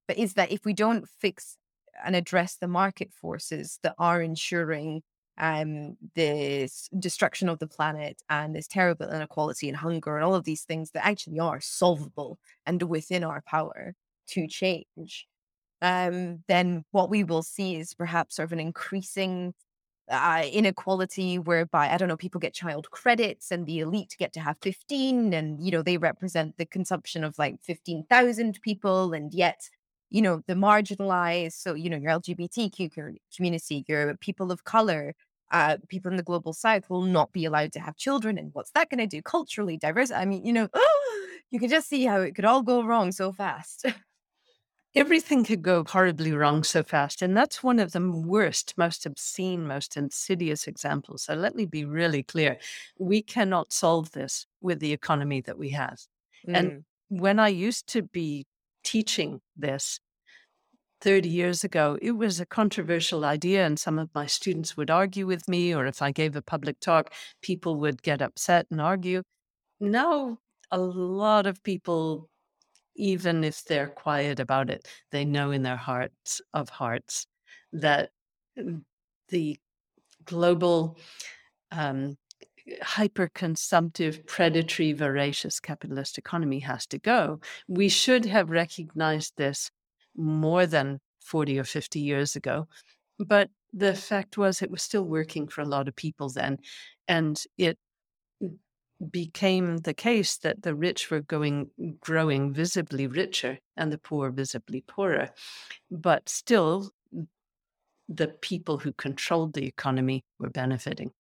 [0.09, 1.57] but is that if we don't fix
[2.05, 5.03] and address the market forces that are ensuring
[5.41, 10.45] um, this destruction of the planet and this terrible inequality and hunger and all of
[10.45, 13.95] these things that actually are solvable and within our power
[14.29, 15.27] to change,
[15.81, 19.55] um, then what we will see is perhaps sort of an increasing
[20.11, 24.41] uh, inequality whereby I don't know people get child credits and the elite get to
[24.41, 29.71] have 15 and you know they represent the consumption of like 15,000 people and yet
[30.11, 35.15] you know the marginalized so you know your LGBTQ community your people of color
[35.51, 38.71] uh, people in the global south will not be allowed to have children and what's
[38.73, 40.69] that going to do culturally diverse I mean you know
[41.51, 43.87] you can just see how it could all go wrong so fast
[44.97, 47.23] Everything could go horribly wrong so fast.
[47.23, 51.23] And that's one of the worst, most obscene, most insidious examples.
[51.23, 52.59] So let me be really clear.
[52.99, 56.01] We cannot solve this with the economy that we have.
[56.49, 56.57] Mm.
[56.57, 58.47] And when I used to be
[58.83, 60.01] teaching this
[61.01, 65.27] 30 years ago, it was a controversial idea, and some of my students would argue
[65.27, 69.23] with me, or if I gave a public talk, people would get upset and argue.
[69.81, 70.39] Now,
[70.71, 72.29] a lot of people
[72.97, 77.27] even if they're quiet about it, they know in their hearts of hearts
[77.73, 78.11] that
[79.29, 79.59] the
[80.25, 80.99] global
[81.73, 82.17] um,
[82.83, 87.41] hyper-consumptive, predatory, voracious capitalist economy has to go.
[87.69, 89.71] We should have recognized this
[90.17, 92.67] more than 40 or 50 years ago.
[93.19, 96.59] But the fact was, it was still working for a lot of people then.
[97.07, 97.79] And it
[99.11, 101.71] became the case that the rich were going
[102.01, 105.31] growing visibly richer and the poor visibly poorer
[105.91, 106.91] but still
[108.09, 111.11] the people who controlled the economy were benefiting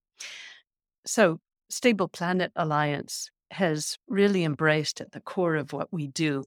[1.06, 6.44] so stable planet alliance has really embraced at the core of what we do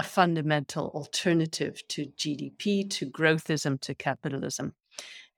[0.00, 4.72] a fundamental alternative to gdp to growthism to capitalism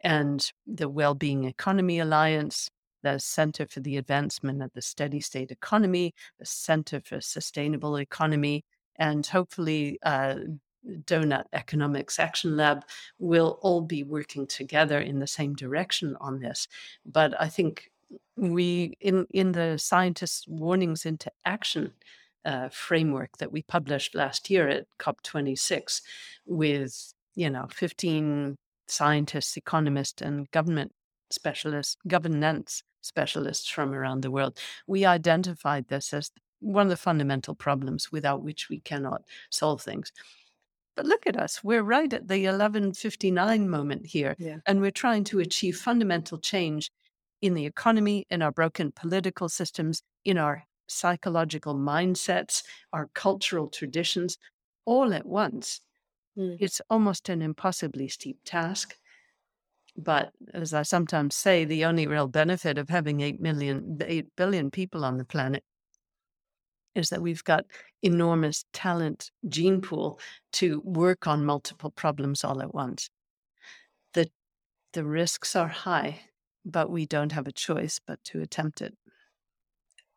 [0.04, 2.70] and the well-being economy alliance
[3.02, 8.64] the Center for the Advancement of the Steady State Economy, the Center for Sustainable Economy,
[8.94, 10.36] and hopefully uh,
[11.06, 12.84] Doughnut Economics Action Lab
[13.18, 16.68] will all be working together in the same direction on this.
[17.04, 17.90] But I think
[18.36, 21.92] we, in, in the scientists' warnings into action
[22.44, 26.02] uh, framework that we published last year at COP26
[26.46, 28.56] with, you know, 15
[28.88, 30.92] scientists, economists, and government
[31.30, 37.54] specialists, governance specialists from around the world, we identified this as one of the fundamental
[37.54, 40.12] problems without which we cannot solve things.
[40.94, 44.58] But look at us, we're right at the 1159 moment here, yeah.
[44.66, 46.90] and we're trying to achieve fundamental change
[47.40, 54.38] in the economy, in our broken political systems, in our psychological mindsets, our cultural traditions,
[54.84, 55.80] all at once.
[56.36, 56.56] Mm.
[56.60, 58.96] It's almost an impossibly steep task.
[59.96, 64.70] But as I sometimes say, the only real benefit of having 8 million, 8 billion
[64.70, 65.62] people on the planet
[66.94, 67.64] is that we've got
[68.02, 70.18] enormous talent gene pool
[70.52, 73.10] to work on multiple problems all at once.
[74.14, 74.28] The,
[74.92, 76.20] the risks are high,
[76.64, 78.94] but we don't have a choice but to attempt it.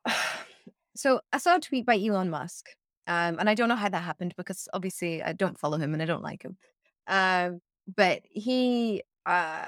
[0.96, 2.68] So I saw a tweet by Elon Musk,
[3.08, 6.02] um, and I don't know how that happened because obviously I don't follow him and
[6.02, 6.58] I don't like him.
[7.08, 7.62] Um,
[7.96, 9.66] but he uh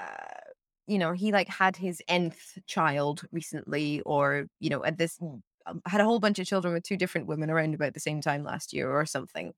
[0.86, 5.40] you know he like had his nth child recently or you know at this mm.
[5.66, 8.20] um, had a whole bunch of children with two different women around about the same
[8.20, 9.52] time last year or something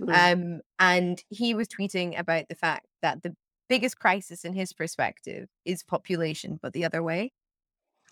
[0.00, 0.32] mm.
[0.32, 3.34] um and he was tweeting about the fact that the
[3.68, 7.32] biggest crisis in his perspective is population but the other way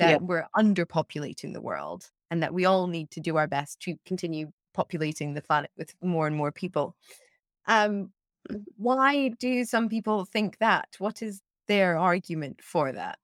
[0.01, 0.17] that yeah.
[0.21, 4.51] we're underpopulating the world and that we all need to do our best to continue
[4.75, 6.95] populating the planet with more and more people
[7.67, 8.11] um
[8.77, 10.89] why do some people think that?
[10.99, 13.19] What is their argument for that?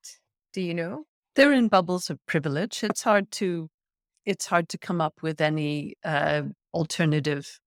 [0.52, 1.04] Do you know?
[1.34, 2.82] They're in bubbles of privilege.
[2.82, 3.68] It's hard to
[4.24, 6.42] it's hard to come up with any uh,
[6.74, 7.60] alternative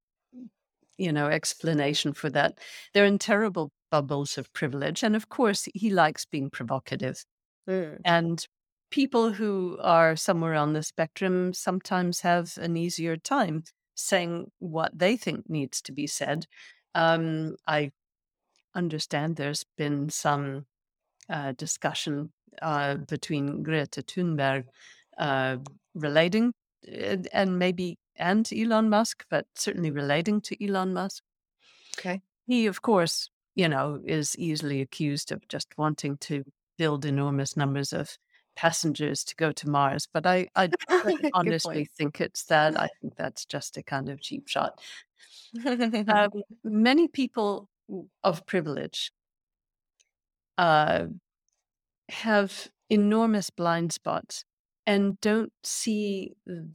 [0.98, 2.60] you know explanation for that
[2.94, 5.04] they're in terrible bubbles of privilege.
[5.04, 7.24] And of course, he likes being provocative.
[7.68, 7.98] Mm.
[8.06, 8.48] And
[8.90, 13.64] people who are somewhere on the spectrum sometimes have an easier time
[13.96, 16.46] saying what they think needs to be said.
[16.96, 17.92] Um, I
[18.74, 20.66] understand there's been some
[21.30, 22.32] uh, discussion
[22.62, 24.66] uh, between Greta Thunberg
[25.18, 25.58] uh,
[25.94, 26.54] relating
[26.88, 31.24] uh, and maybe and Elon Musk, but certainly relating to Elon Musk.
[31.98, 32.22] Okay.
[32.48, 36.44] He, of course, you know, is easily accused of just wanting to
[36.78, 38.18] build enormous numbers of
[38.60, 40.06] passengers to go to Mars.
[40.12, 40.70] But I, I
[41.34, 42.78] honestly think it's that.
[42.78, 44.80] I think that's just a kind of cheap shot.
[45.56, 46.30] Um,
[46.64, 47.68] many people
[48.24, 49.12] of privilege
[50.60, 51.06] uh,
[52.10, 54.46] have enormous blind spots
[54.86, 56.34] and don't see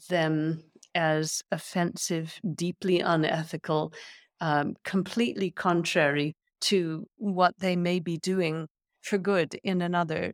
[0.08, 0.64] them
[0.94, 3.92] as offensive, deeply unethical,
[4.40, 8.66] um, completely contrary to what they may be doing
[9.02, 10.32] for good in another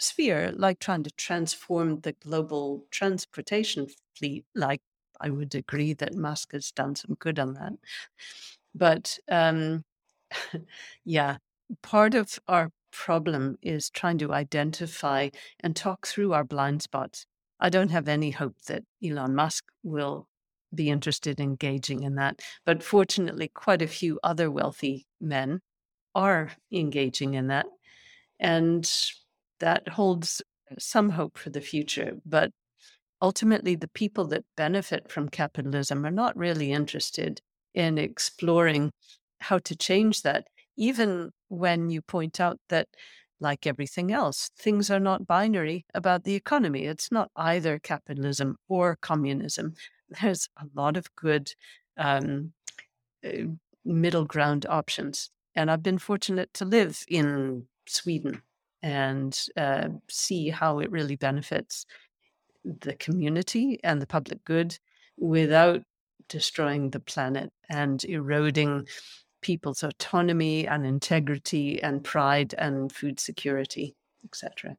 [0.00, 4.44] sphere, like trying to transform the global transportation fleet.
[4.54, 4.82] Like
[5.20, 7.72] I would agree that Musk has done some good on that.
[8.74, 9.84] But um,
[11.04, 11.38] yeah,
[11.82, 15.30] part of our problem is trying to identify
[15.60, 17.26] and talk through our blind spots.
[17.60, 20.28] I don't have any hope that Elon Musk will
[20.74, 22.40] be interested in engaging in that.
[22.64, 25.60] But fortunately, quite a few other wealthy men
[26.14, 27.66] are engaging in that.
[28.38, 28.90] And
[29.60, 30.42] that holds
[30.78, 32.18] some hope for the future.
[32.24, 32.50] But
[33.22, 37.40] ultimately, the people that benefit from capitalism are not really interested
[37.74, 38.90] in exploring
[39.40, 40.46] how to change that,
[40.76, 42.88] even when you point out that,
[43.42, 46.84] like everything else, things are not binary about the economy.
[46.84, 49.74] It's not either capitalism or communism.
[50.20, 51.52] There's a lot of good
[51.96, 52.52] um,
[53.24, 53.54] uh,
[53.84, 55.30] middle ground options.
[55.54, 58.42] And I've been fortunate to live in Sweden
[58.82, 61.86] and uh, see how it really benefits
[62.64, 64.78] the community and the public good
[65.18, 65.82] without
[66.28, 68.86] destroying the planet and eroding
[69.42, 74.76] people's autonomy and integrity and pride and food security, etc.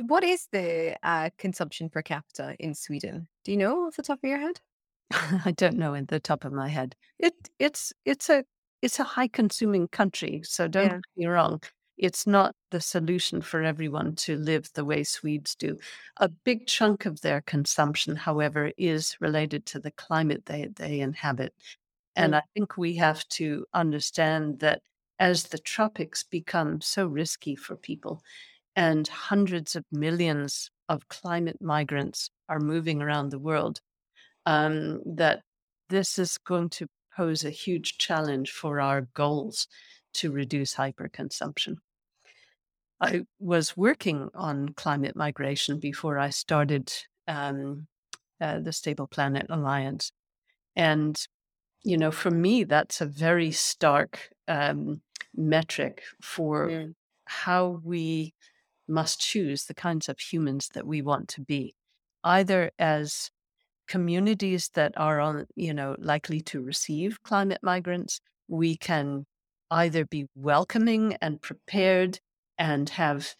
[0.00, 3.28] What is the uh, consumption per capita in Sweden?
[3.44, 4.60] Do you know off the top of your head?
[5.44, 6.94] I don't know in the top of my head.
[7.18, 8.44] It it's it's a
[8.82, 10.96] it's a high consuming country, so don't Yeah.
[10.96, 11.62] get me wrong.
[11.98, 15.78] It's not the solution for everyone to live the way Swedes do.
[16.18, 21.54] A big chunk of their consumption, however, is related to the climate they, they inhabit.
[22.16, 22.34] And.
[22.34, 24.82] I think we have to understand that
[25.18, 28.22] as the tropics become so risky for people
[28.76, 33.80] and hundreds of millions of climate migrants are moving around the world,
[34.46, 35.42] um, that
[35.90, 36.86] this is going to
[37.16, 39.68] pose a huge challenge for our goals
[40.14, 41.76] to reduce hyperconsumption.
[43.00, 46.92] I was working on climate migration before I started
[47.26, 47.88] um,
[48.40, 50.12] uh, the Stable Planet Alliance.
[50.76, 51.16] And,
[51.82, 55.02] you know, for me, that's a very stark um,
[55.34, 56.94] metric for Mm.
[57.26, 58.34] how we
[58.88, 61.74] must choose the kinds of humans that we want to be,
[62.24, 63.30] either as
[63.88, 69.26] communities that are on, you know, likely to receive climate migrants, we can
[69.70, 72.20] either be welcoming and prepared
[72.58, 73.34] and have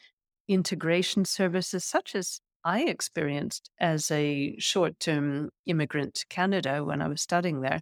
[0.49, 7.09] integration services such as I experienced as a short term immigrant to Canada when I
[7.09, 7.81] was studying there,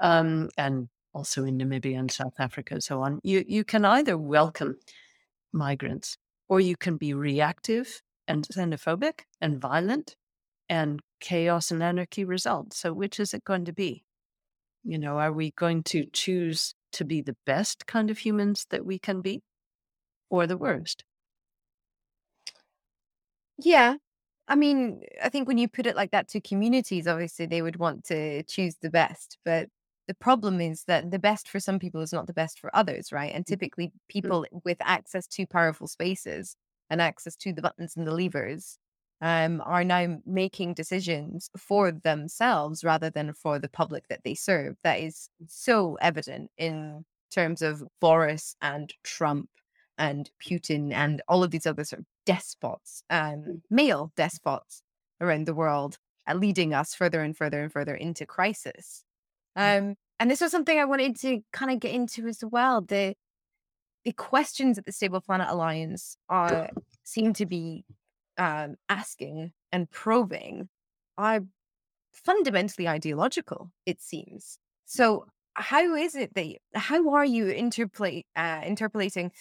[0.00, 3.20] um, and also in Namibia and South Africa and so on.
[3.22, 4.76] You, you can either welcome
[5.52, 6.16] migrants
[6.48, 10.16] or you can be reactive and xenophobic and violent
[10.68, 12.74] and chaos and anarchy result.
[12.74, 14.04] So, which is it going to be?
[14.84, 18.84] You know, are we going to choose to be the best kind of humans that
[18.86, 19.42] we can be
[20.30, 21.04] or the worst?
[23.58, 23.96] Yeah.
[24.48, 27.76] I mean, I think when you put it like that to communities, obviously they would
[27.78, 29.38] want to choose the best.
[29.44, 29.68] But
[30.08, 33.12] the problem is that the best for some people is not the best for others,
[33.12, 33.32] right?
[33.34, 36.56] And mm, typically, people with access to powerful spaces
[36.90, 38.78] and access to the buttons and the levers
[39.24, 44.76] um, are now making decisions for themselves rather than for the public that they serve.
[44.84, 49.48] That is so evident in terms of Boris and Trump
[49.96, 54.82] and Putin and all of these other sort of despots, um, male despots
[55.22, 55.96] around the world,
[56.28, 59.04] uh, leading us further and further and further into crisis.
[59.56, 62.82] Um, and this was something I wanted to kind of get into as well.
[62.82, 63.14] The
[64.04, 66.68] the questions that the Stable Planet Alliance are
[67.04, 67.86] seem to be
[68.38, 70.68] um, asking and probing
[71.18, 71.40] are
[72.12, 73.70] fundamentally ideological.
[73.86, 75.26] It seems so.
[75.54, 79.32] how is it that you, how are you interplay, uh, interpolating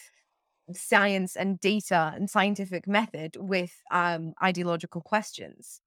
[0.72, 5.82] science and data and scientific method with um, ideological questions?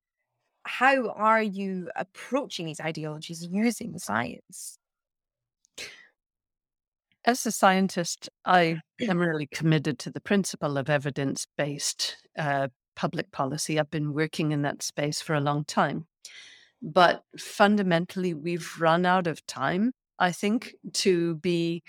[0.65, 4.79] How are you approaching these ideologies using science?
[7.25, 13.31] As a scientist, I am really committed to the principle of evidence based uh, public
[13.31, 13.79] policy.
[13.79, 16.07] I've been working in that space for a long time.
[16.83, 21.83] But fundamentally, we've run out of time, I think, to be,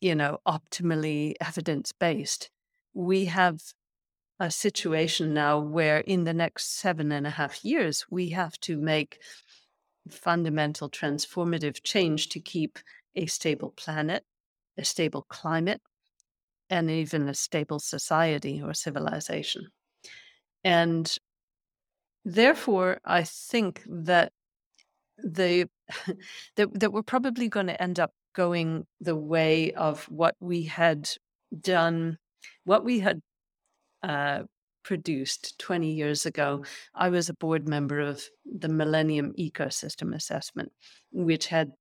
[0.00, 2.50] you know, optimally evidence based.
[2.94, 3.60] We have
[4.38, 8.76] a situation now where in the next seven and a half years, we have to
[8.76, 9.20] make
[10.10, 12.78] fundamental transformative change to keep
[13.14, 14.24] a stable planet,
[14.76, 15.80] a stable climate,
[16.70, 19.68] and even a stable society or civilization.
[20.64, 21.14] And
[22.24, 24.32] therefore, I think that
[25.18, 25.68] the
[26.56, 31.08] that, that we're probably going to end up going the way of what we had
[31.60, 32.18] done,
[32.64, 33.20] what we had
[34.02, 34.42] uh,
[34.82, 36.64] produced 20 years ago.
[36.94, 40.72] I was a board member of the Millennium Ecosystem Assessment,
[41.12, 41.72] which had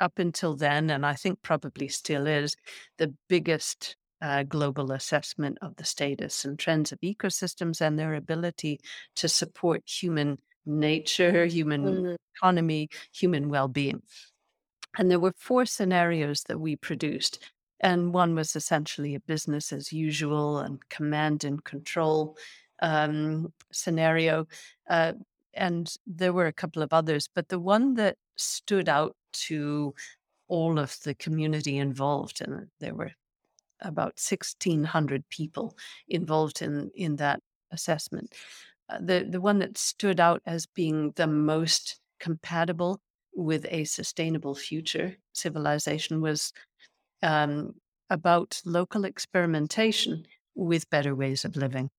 [0.00, 2.56] up until then, and I think probably still is,
[2.98, 8.80] the biggest uh, global assessment of the status and trends of ecosystems and their ability
[9.14, 12.14] to support human nature, human mm-hmm.
[12.34, 14.00] economy, human well being.
[14.96, 17.38] And there were four scenarios that we produced.
[17.80, 22.38] And one was essentially a business as usual and command and control
[22.80, 24.46] um, scenario.
[24.88, 25.12] Uh,
[25.52, 29.94] and there were a couple of others, but the one that stood out to
[30.48, 33.12] all of the community involved, and there were
[33.84, 35.76] about 1,600 people
[36.08, 38.34] involved in, in that assessment.
[38.88, 43.00] Uh, the, the one that stood out as being the most compatible
[43.34, 46.52] with a sustainable future civilization was
[47.22, 47.74] um,
[48.10, 50.24] about local experimentation
[50.54, 51.90] with better ways of living.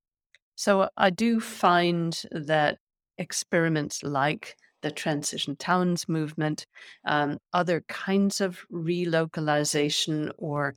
[0.56, 2.78] So I do find that
[3.18, 6.66] experiments like the transition towns movement,
[7.06, 10.76] um, other kinds of relocalization or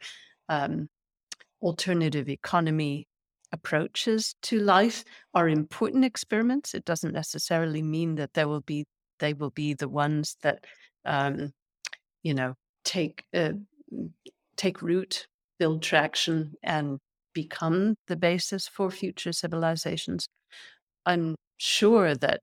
[0.48, 0.88] um,
[1.62, 3.06] alternative economy
[3.52, 5.04] approaches to life
[5.34, 6.74] are important experiments.
[6.74, 8.84] It doesn't necessarily mean that there will be
[9.18, 10.64] they will be the ones that
[11.04, 11.52] um,
[12.22, 12.54] you know
[12.84, 13.52] take uh,
[14.56, 15.26] take root,
[15.58, 16.98] build traction, and
[17.32, 20.28] become the basis for future civilizations.
[21.06, 22.40] I'm sure that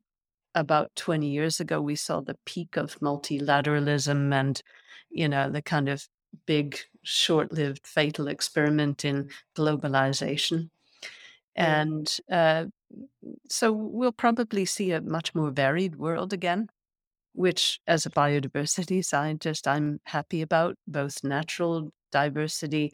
[0.56, 4.62] about 20 years ago we saw the peak of multilateralism and
[5.10, 6.08] you know the kind of
[6.48, 10.70] big, short lived, fatal experiment in globalization.
[11.56, 12.66] And uh,
[13.50, 16.68] so we'll probably see a much more varied world again,
[17.34, 22.92] which, as a biodiversity scientist, I'm happy about both natural diversity,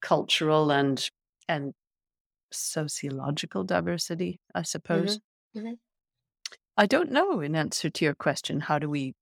[0.00, 1.10] cultural, and
[1.48, 1.74] and
[2.52, 5.18] sociological diversity, I suppose.
[5.56, 5.58] Mm-hmm.
[5.58, 5.74] Mm-hmm.
[6.76, 9.14] I don't know, in answer to your question, how do we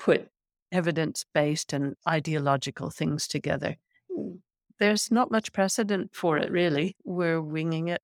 [0.00, 0.28] put
[0.74, 3.76] evidence based and ideological things together.
[4.10, 4.40] Mm.
[4.78, 6.96] There's not much precedent for it, really.
[7.04, 8.02] We're winging it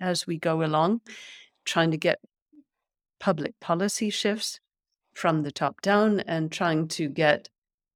[0.00, 1.00] as we go along,
[1.64, 2.18] trying to get
[3.18, 4.60] public policy shifts
[5.14, 7.48] from the top down and trying to get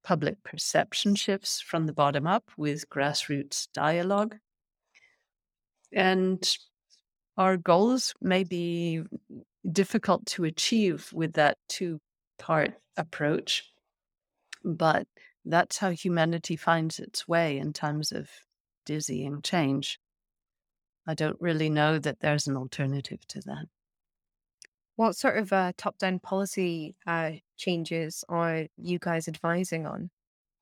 [0.03, 4.37] public perception shifts from the bottom up with grassroots dialogue.
[5.93, 6.41] And
[7.37, 9.03] our goals may be
[9.71, 11.99] difficult to achieve with that two
[12.39, 13.68] part approach.
[14.63, 15.07] But
[15.45, 18.29] that's how humanity finds its way in times of
[18.85, 19.99] dizzying change.
[21.07, 23.65] I don't really know that there's an alternative to that.
[24.95, 30.09] What sort of uh, top down policy uh, changes are you guys advising on?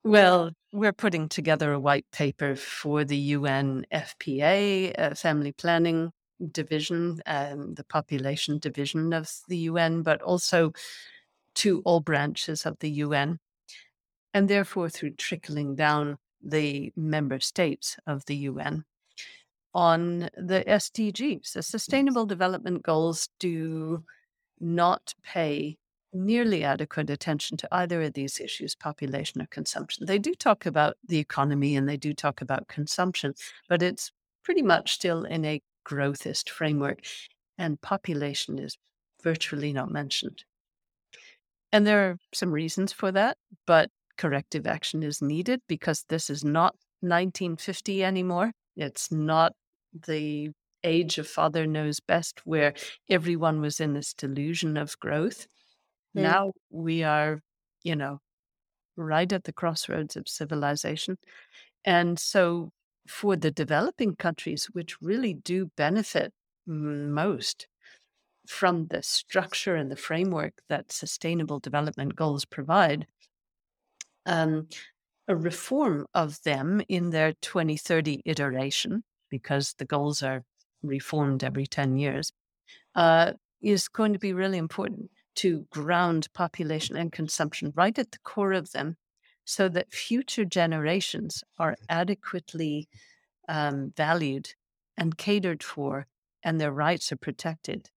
[0.04, 6.12] Well, we're putting together a white paper for the UN FPA, uh, Family Planning
[6.52, 10.72] Division, um, the population division of the UN, but also
[11.56, 13.40] to all branches of the UN
[14.34, 18.84] and therefore through trickling down the member states of the UN
[19.74, 21.54] on the SDGs.
[21.54, 24.04] The Sustainable Development Goals do
[24.60, 25.78] not pay
[26.14, 30.06] nearly adequate attention to either of these issues, population or consumption.
[30.06, 33.34] They do talk about the economy and they do talk about consumption,
[33.70, 34.12] but it's
[34.44, 37.00] pretty much still in a growthist framework,
[37.58, 38.78] and population is
[39.24, 40.44] virtually not mentioned.
[41.72, 46.44] And there are some reasons for that, but corrective action is needed because this is
[46.44, 48.52] not 1950 anymore.
[48.76, 49.54] It's not
[50.06, 50.52] the
[50.84, 52.74] age of father knows best where
[53.10, 55.48] everyone was in this delusion of growth.
[56.16, 56.22] Mm.
[56.22, 57.42] Now we are,
[57.84, 58.20] you know,
[58.96, 61.18] right at the crossroads of civilization.
[61.86, 62.72] And so,
[63.08, 66.34] for the developing countries, which really do benefit
[66.66, 67.68] most
[68.48, 73.08] from the structure and the framework that sustainable development goals provide,
[74.28, 74.68] um,
[75.28, 80.44] a reform of them in their 2030 iteration, because the goals are
[80.84, 82.32] reformed every 10 years,
[82.96, 88.20] uh, is going to be really important to ground population and consumption right at the
[88.20, 88.96] core of them
[89.46, 92.88] so that future generations are adequately
[93.48, 94.50] um, valued
[94.98, 96.08] and catered for
[96.44, 97.90] and their rights are protected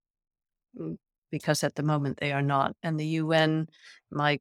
[0.78, 0.96] mm,
[1.30, 2.74] because at the moment they are not.
[2.82, 3.68] And the UN,
[4.10, 4.40] my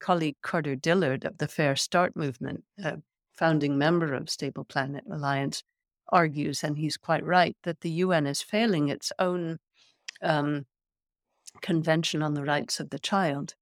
[0.00, 2.98] colleague Carter Dillard of the Fair Start movement, a
[3.36, 5.62] founding member of Stable Planet Alliance,
[6.10, 9.58] argues, and he's quite right, that the UN is failing its own
[10.22, 10.66] um,
[11.62, 13.54] Convention on the Rights of the Child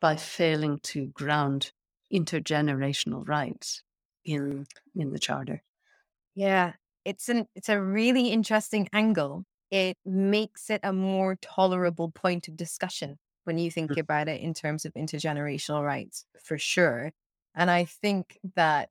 [0.00, 1.72] by failing to ground
[2.12, 3.82] intergenerational rights
[4.24, 5.62] in in the charter.
[6.34, 6.74] Yeah,
[7.04, 9.44] it's an it's a really interesting angle.
[9.70, 14.54] It makes it a more tolerable point of discussion when you think about it in
[14.54, 17.12] terms of intergenerational rights, for sure.
[17.54, 18.90] And I think that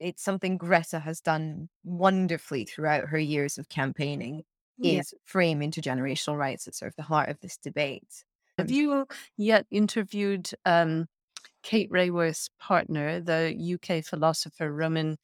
[0.00, 4.44] it's something Greta has done wonderfully throughout her years of campaigning
[4.78, 5.00] Yeah.
[5.00, 8.24] is frame intergenerational rights at sort of the heart of this debate.
[8.58, 9.06] Have you
[9.36, 11.08] yet interviewed um,
[11.62, 15.16] Kate Raworth's partner, the UK philosopher Roman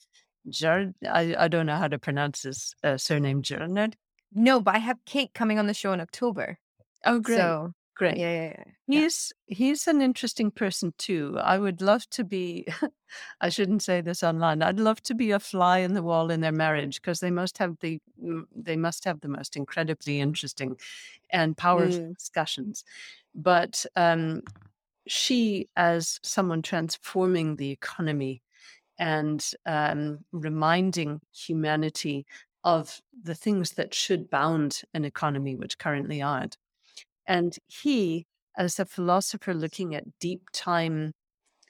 [0.48, 0.94] Jard?
[1.08, 3.94] I, I don't know how to pronounce his uh, surname, Jernard.
[4.32, 6.58] No, but I have Kate coming on the show in October.
[7.04, 8.20] Oh, great, So great.
[8.20, 8.72] yeah, yeah, yeah.
[8.92, 9.04] yeah.
[9.04, 11.38] He's he's an interesting person too.
[11.40, 12.66] I would love to be.
[13.40, 14.62] I shouldn't say this online.
[14.62, 17.58] I'd love to be a fly in the wall in their marriage because they must
[17.58, 20.78] have the mm, they must have the most incredibly interesting
[21.30, 22.14] and powerful Mm.
[22.18, 22.84] discussions.
[23.34, 24.42] But um,
[25.08, 28.42] she, as someone transforming the economy
[28.98, 32.26] and um, reminding humanity
[32.64, 36.58] of the things that should bound an economy, which currently aren't.
[37.26, 41.12] And he, as a philosopher looking at deep time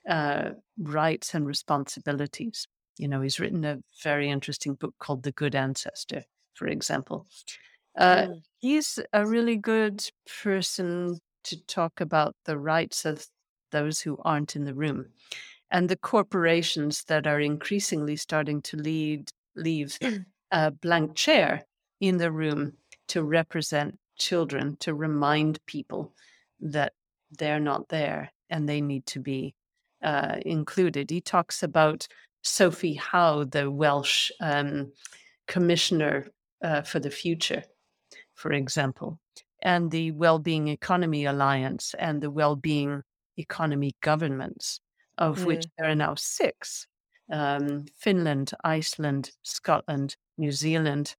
[0.09, 2.67] uh, rights and responsibilities,
[2.99, 6.25] you know, he's written a very interesting book called The Good Ancestor,
[6.55, 7.27] for example.
[7.97, 8.43] Uh, Mm.
[8.61, 10.09] he's a really good
[10.43, 13.27] person to talk about the rights of
[13.71, 15.13] those who aren't in the room
[15.71, 19.99] and the corporations that are increasingly starting to lead leave
[20.53, 21.65] a blank chair
[22.01, 22.77] in the room
[23.09, 26.13] to represent children to remind people
[26.61, 26.93] that
[27.39, 29.55] they're not there and they need to be
[30.03, 32.07] uh, included he talks about
[32.43, 34.93] sophie howe the welsh um,
[35.49, 36.27] commissioner
[36.63, 37.63] uh, for the future
[38.35, 39.19] for example
[39.63, 43.03] and the well-being economy alliance and the well-being
[43.37, 44.81] economy governments
[45.19, 45.71] of which Mm.
[45.79, 46.87] there are now six
[47.33, 51.17] um, Finland, Iceland, Scotland, New Zealand,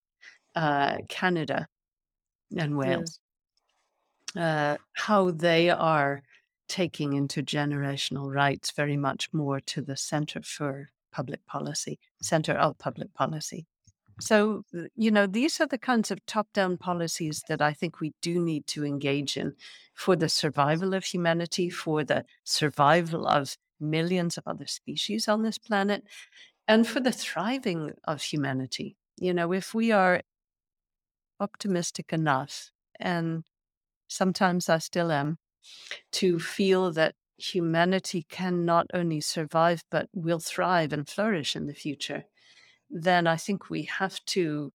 [0.56, 1.68] uh, Canada,
[2.58, 3.20] and Wales.
[4.36, 6.22] Uh, how they are
[6.68, 13.14] taking intergenerational rights very much more to the center for public policy, center of public
[13.14, 13.66] policy.
[14.20, 14.64] So,
[14.96, 18.40] you know, these are the kinds of top down policies that I think we do
[18.40, 19.56] need to engage in
[19.94, 25.58] for the survival of humanity, for the survival of millions of other species on this
[25.58, 26.04] planet,
[26.68, 28.96] and for the thriving of humanity.
[29.18, 30.22] You know, if we are
[31.40, 33.44] optimistic enough, and
[34.08, 35.38] sometimes I still am,
[36.14, 41.74] to feel that humanity can not only survive, but will thrive and flourish in the
[41.74, 42.26] future,
[42.90, 44.72] then I think we have to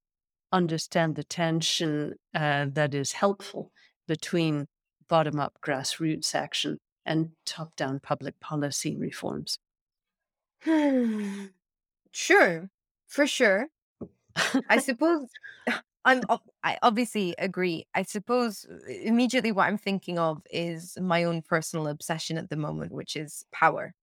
[0.53, 3.73] understand the tension uh, that is helpful
[4.07, 4.67] between
[5.09, 9.59] bottom up grassroots action and top down public policy reforms.
[12.13, 12.71] sure,
[13.07, 13.69] for sure.
[14.69, 15.29] I suppose
[16.05, 16.23] I'm.
[16.29, 17.87] ob- I obviously agree.
[17.95, 22.57] I suppose uh, immediately what I'm thinking of is my own personal obsession at the
[22.57, 23.95] moment, which is power.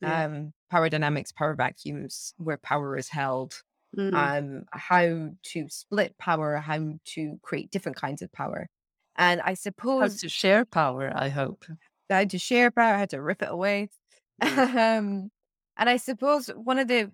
[0.00, 0.26] Yeah.
[0.26, 3.62] Um, power dynamics, power vacuums, where power is held.
[3.96, 8.68] Mm, Um, how to split power, how to create different kinds of power,
[9.16, 11.64] and I suppose how to share power, I hope.
[12.08, 13.88] how to share power, how to rip it away.
[14.40, 15.30] um,
[15.78, 17.12] and I suppose one of the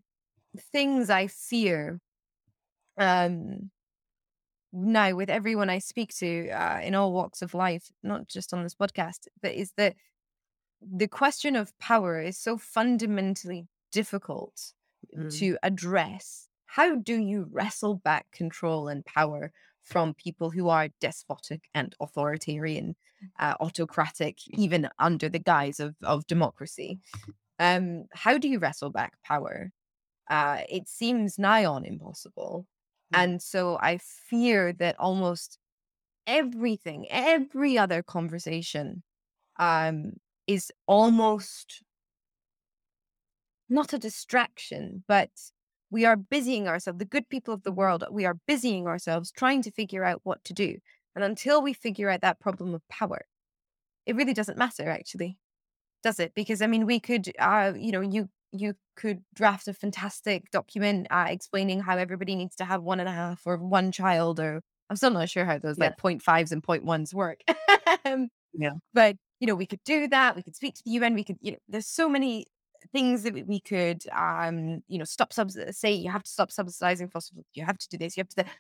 [0.72, 2.00] things I fear
[2.98, 3.72] um,
[4.73, 8.62] now with everyone I speak to uh, in all walks of life, not just on
[8.62, 9.97] this podcast, but is that
[10.81, 14.73] the question of power is so fundamentally difficult
[15.16, 15.37] Mm.
[15.41, 16.49] to address.
[16.66, 19.53] How do you wrestle back control and power
[19.83, 22.95] from people who are despotic and authoritarian,
[23.39, 27.01] uh, autocratic, even under the guise of, of democracy.
[27.59, 29.73] Um, how do you wrestle back power?
[30.31, 32.66] Uh, it seems nigh on impossible.
[33.12, 35.58] And so I fear that almost
[36.26, 39.02] everything, every other conversation
[39.58, 40.14] um,
[40.46, 41.82] is almost
[43.68, 45.30] not a distraction, but
[45.90, 49.62] we are busying ourselves, the good people of the world, we are busying ourselves trying
[49.62, 50.78] to figure out what to do.
[51.14, 53.26] And until we figure out that problem of power,
[54.06, 55.38] it really doesn't matter, actually,
[56.02, 56.34] does it?
[56.34, 61.07] Because I mean, we could, uh, you know, you you could draft a fantastic document
[61.11, 64.61] uh, explaining how everybody needs to have one and a half or one child, or
[64.90, 65.86] I'm still not sure how those yeah.
[65.86, 67.40] like point fives and point ones work.
[68.05, 70.36] um, yeah, but you know, we could do that.
[70.36, 71.14] We could speak to the UN.
[71.14, 72.46] We could, you know, there's so many
[72.92, 75.59] things that we could, um, you know, stop subs.
[75.70, 77.44] Say you have to stop subsidizing fossil.
[77.55, 78.16] You have to do this.
[78.16, 78.53] You have to.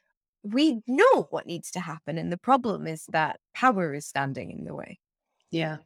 [0.42, 4.64] We know what needs to happen, and the problem is that power is standing in
[4.64, 4.98] the way.
[5.52, 5.76] Yeah,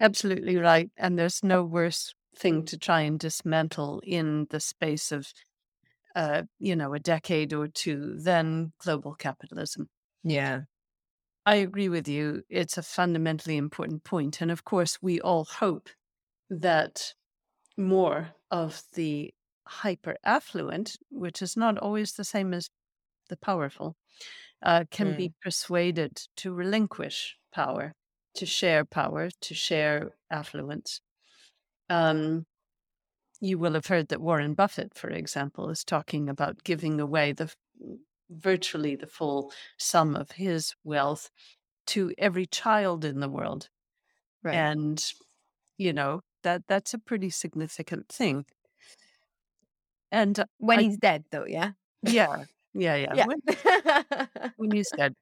[0.00, 0.90] absolutely right.
[0.96, 5.32] And there's no worse thing to try and dismantle in the space of,
[6.14, 9.88] uh, you know, a decade or two than global capitalism.
[10.22, 10.62] Yeah.
[11.44, 12.42] I agree with you.
[12.48, 14.40] It's a fundamentally important point.
[14.40, 15.88] And of course, we all hope
[16.50, 17.14] that
[17.76, 19.32] more of the
[19.66, 22.68] hyper affluent, which is not always the same as
[23.28, 23.96] the powerful,
[24.62, 25.16] uh, can mm.
[25.16, 27.92] be persuaded to relinquish power,
[28.34, 31.00] to share power, to share affluence.
[31.88, 32.46] Um,
[33.40, 37.52] you will have heard that Warren Buffett, for example, is talking about giving away the
[38.30, 41.30] virtually the full sum of his wealth
[41.86, 43.68] to every child in the world.
[44.42, 44.54] Right.
[44.54, 45.04] And,
[45.76, 48.46] you know, that that's a pretty significant thing.
[50.12, 51.72] And when I, he's dead, though, yeah,
[52.02, 53.14] yeah, yeah, yeah.
[53.14, 53.26] yeah.
[53.26, 55.14] When, when he's dead,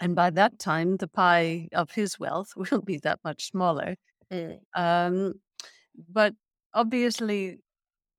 [0.00, 3.96] and by that time, the pie of his wealth will be that much smaller.
[4.32, 4.58] Mm.
[4.74, 5.34] Um,
[6.08, 6.34] but
[6.74, 7.58] obviously,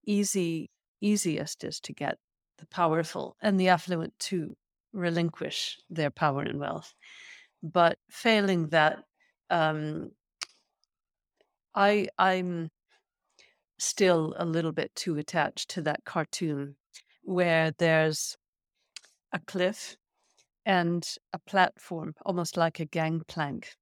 [0.05, 0.69] easy
[1.01, 2.17] easiest is to get
[2.57, 4.55] the powerful and the affluent to
[4.93, 6.93] relinquish their power and wealth.
[7.61, 9.03] But failing that,
[9.49, 10.11] um,
[11.75, 12.69] I I'm
[13.79, 16.75] still a little bit too attached to that cartoon
[17.23, 18.37] where there's
[19.33, 19.95] a cliff
[20.65, 23.75] and a platform, almost like a gangplank.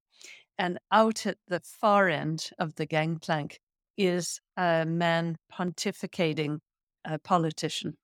[0.57, 3.59] And out at the far end of the gangplank
[3.97, 6.59] is a man pontificating,
[7.03, 7.97] a politician.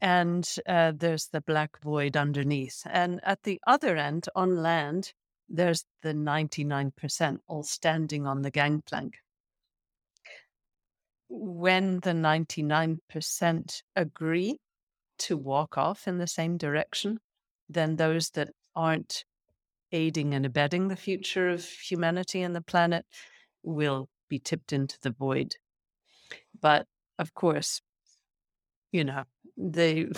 [0.00, 2.82] And uh, there's the black void underneath.
[2.84, 5.12] And at the other end, on land,
[5.48, 9.14] there's the 99% all standing on the gangplank.
[11.28, 14.58] When the 99% agree
[15.18, 17.18] to walk off in the same direction,
[17.68, 19.24] then those that aren't
[19.92, 23.06] aiding and abetting the future of humanity and the planet
[23.62, 25.54] will be tipped into the void.
[26.60, 26.86] But
[27.18, 27.80] of course,
[28.92, 29.24] you know,
[29.56, 30.08] the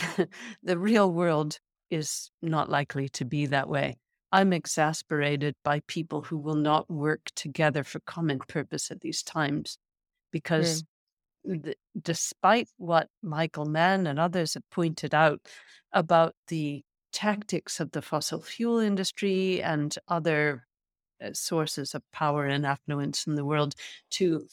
[0.63, 1.59] the real world
[1.91, 3.97] is not likely to be that way.
[4.31, 9.79] I'm exasperated by people who will not work together for common purpose at these times
[10.33, 10.85] because
[11.47, 11.63] mm.
[11.63, 15.41] the, despite what Michael Mann and others have pointed out
[15.93, 20.68] about the tactics of the fossil fuel industry and other
[21.33, 23.75] sources of power and affluence in the world
[24.11, 24.47] to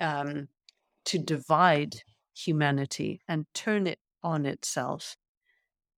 [0.00, 0.48] um,
[1.04, 2.02] to divide
[2.36, 5.16] humanity and turn it on itself.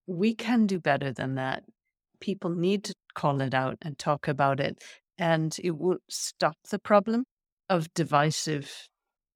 [0.07, 1.65] We can do better than that.
[2.21, 4.83] People need to call it out and talk about it,
[5.19, 7.25] and it won't stop the problem
[7.69, 8.89] of divisive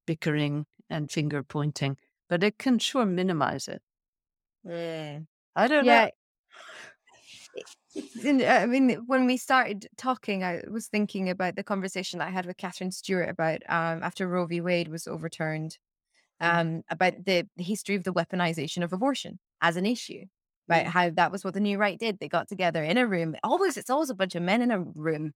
[0.07, 1.97] bickering and finger pointing,
[2.29, 3.83] but it can sure minimize it.
[4.67, 5.27] Mm.
[5.55, 6.07] I don't yeah.
[6.07, 6.11] know.
[8.25, 12.57] I mean, when we started talking, I was thinking about the conversation I had with
[12.57, 14.61] Katherine Stewart about um, after Roe v.
[14.61, 15.79] Wade was overturned,
[16.43, 16.55] mm.
[16.55, 20.25] um, about the, the history of the weaponization of abortion as an issue,
[20.69, 20.89] about mm.
[20.89, 22.19] how that was what the new right did.
[22.19, 23.37] They got together in a room.
[23.43, 25.33] Always, it's always a bunch of men in a room.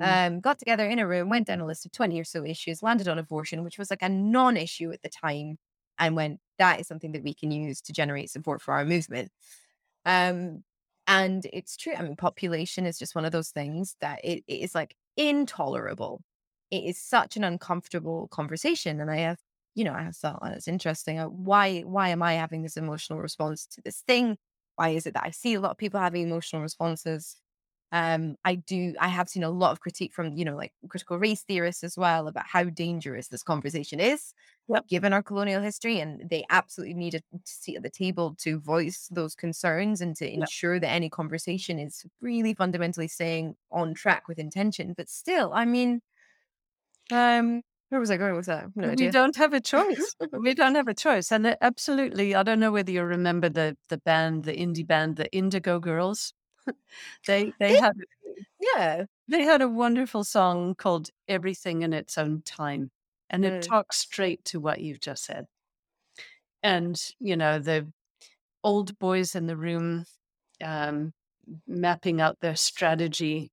[0.00, 0.26] Mm.
[0.26, 2.82] Um, got together in a room, went down a list of 20 or so issues,
[2.82, 5.58] landed on abortion, which was like a non issue at the time,
[5.98, 9.30] and went, that is something that we can use to generate support for our movement.
[10.04, 10.64] Um,
[11.18, 11.94] and it's true.
[11.98, 16.22] I mean, population is just one of those things that it, it is like intolerable.
[16.70, 19.00] It is such an uncomfortable conversation.
[19.00, 19.38] And I have,
[19.74, 21.18] you know, I have thought, oh, it's interesting.
[21.18, 24.38] Uh, why, why am I having this emotional response to this thing?
[24.76, 27.41] Why is it that I see a lot of people having emotional responses?
[27.92, 28.94] Um, I do.
[28.98, 31.96] I have seen a lot of critique from you know like critical race theorists as
[31.98, 34.34] well about how dangerous this conversation is,
[34.68, 34.86] Yep.
[34.88, 39.08] given our colonial history, and they absolutely need a seat at the table to voice
[39.12, 40.48] those concerns and to Yep.
[40.50, 44.94] ensure that any conversation is really fundamentally staying on track with intention.
[44.96, 46.00] But still, I mean,
[47.10, 48.66] um, where was I going with that?
[48.74, 50.14] No We don't have a choice.
[50.32, 51.30] we don't have a choice.
[51.32, 55.30] And absolutely, I don't know whether you remember the the band, the indie band, the
[55.32, 56.32] Indigo Girls.
[57.26, 57.92] they they had
[58.60, 59.06] yeah.
[59.28, 62.90] they had a wonderful song called Everything in Its Own Time.
[63.30, 63.62] And it Mm.
[63.62, 65.46] talks straight to what you've just said.
[66.62, 67.92] And, you know, the
[68.64, 70.06] old boys in the room
[70.62, 71.14] um,
[71.66, 73.52] mapping out their strategy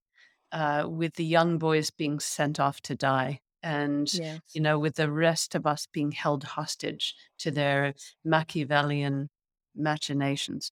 [0.51, 3.41] uh, with the young boys being sent off to die.
[3.63, 4.39] And, Yeah.
[4.53, 7.95] you know, with the rest of us being held hostage to their
[8.25, 9.29] Machiavellian
[9.75, 10.71] machinations.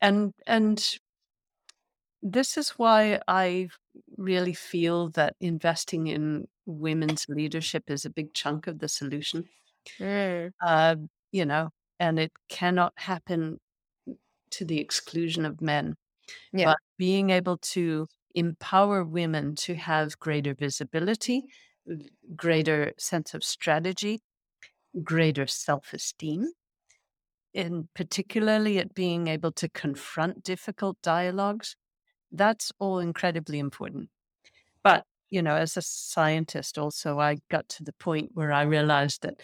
[0.00, 0.98] And, and
[2.22, 3.68] this is why I
[4.16, 9.48] really feel that investing in women's leadership is a big chunk of the solution.
[9.98, 10.52] Mm.
[10.64, 10.96] Uh,
[11.32, 13.58] you know, and it cannot happen
[14.50, 15.96] to the exclusion of men.
[16.52, 16.66] Yeah.
[16.66, 21.44] But being able to empower women to have greater visibility,
[22.36, 24.20] greater sense of strategy,
[25.02, 26.50] greater self esteem,
[27.54, 31.76] and particularly at being able to confront difficult dialogues,
[32.32, 34.08] that's all incredibly important.
[34.82, 39.22] But, you know, as a scientist, also, I got to the point where I realized
[39.22, 39.40] that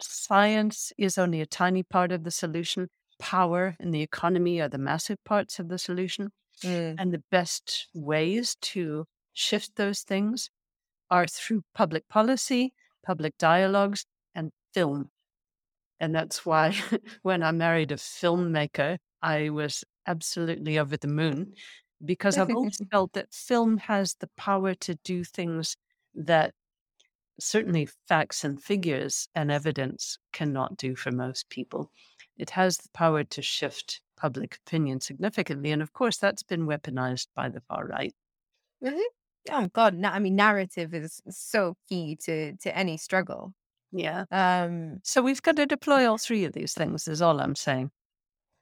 [0.00, 2.88] science is only a tiny part of the solution.
[3.18, 6.30] Power and the economy are the massive parts of the solution.
[6.64, 6.96] Mm.
[6.98, 10.50] And the best ways to shift those things
[11.10, 12.72] are through public policy,
[13.04, 15.10] public dialogues, and film.
[16.00, 16.74] And that's why
[17.22, 21.54] when I married a filmmaker, I was absolutely over the moon
[22.04, 25.76] because I've always felt that film has the power to do things
[26.14, 26.54] that
[27.40, 31.90] certainly facts and figures and evidence cannot do for most people.
[32.38, 35.72] It has the power to shift public opinion significantly.
[35.72, 38.14] And of course, that's been weaponized by the far right.
[38.82, 39.02] Mhm.
[39.50, 43.54] Oh God, na- I mean, narrative is so key to to any struggle.
[43.92, 44.24] Yeah.
[44.30, 47.90] Um, So we've got to deploy all three of these things, is all I'm saying.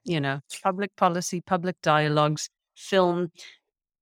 [0.03, 3.31] You know, public policy, public dialogues, film,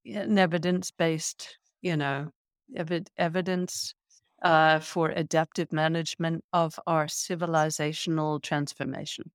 [0.06, 2.32] and evidence based, you know,
[2.78, 3.94] evi- evidence
[4.42, 9.32] uh, for adaptive management of our civilizational transformation.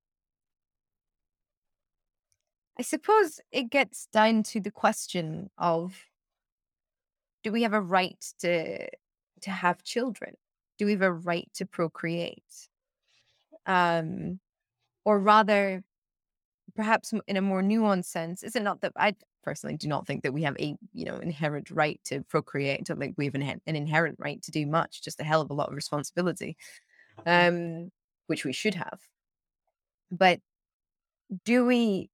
[2.78, 5.96] I suppose it gets down to the question of
[7.44, 8.88] do we have a right to
[9.42, 10.34] to have children?
[10.78, 12.68] Do we have a right to procreate?
[13.66, 14.40] Um,
[15.04, 15.84] or rather,
[16.76, 20.22] perhaps in a more nuanced sense, is it not that I personally do not think
[20.22, 22.84] that we have a you know inherent right to procreate?
[22.84, 25.50] Don't think we have an, an inherent right to do much, just a hell of
[25.50, 26.56] a lot of responsibility,
[27.26, 27.90] um,
[28.26, 29.00] which we should have.
[30.10, 30.40] But
[31.44, 32.10] do we?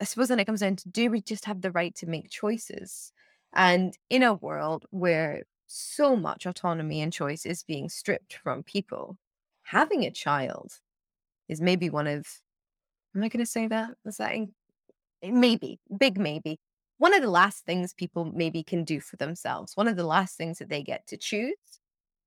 [0.00, 2.30] I suppose then it comes down to do we just have the right to make
[2.30, 3.12] choices?
[3.54, 9.18] And in a world where so much autonomy and choice is being stripped from people,
[9.62, 10.72] having a child
[11.48, 12.26] is maybe one of,
[13.14, 13.90] am I going to say that?
[14.04, 14.54] Is that in-
[15.22, 16.58] eh, maybe, big maybe,
[16.98, 20.36] one of the last things people maybe can do for themselves, one of the last
[20.36, 21.54] things that they get to choose.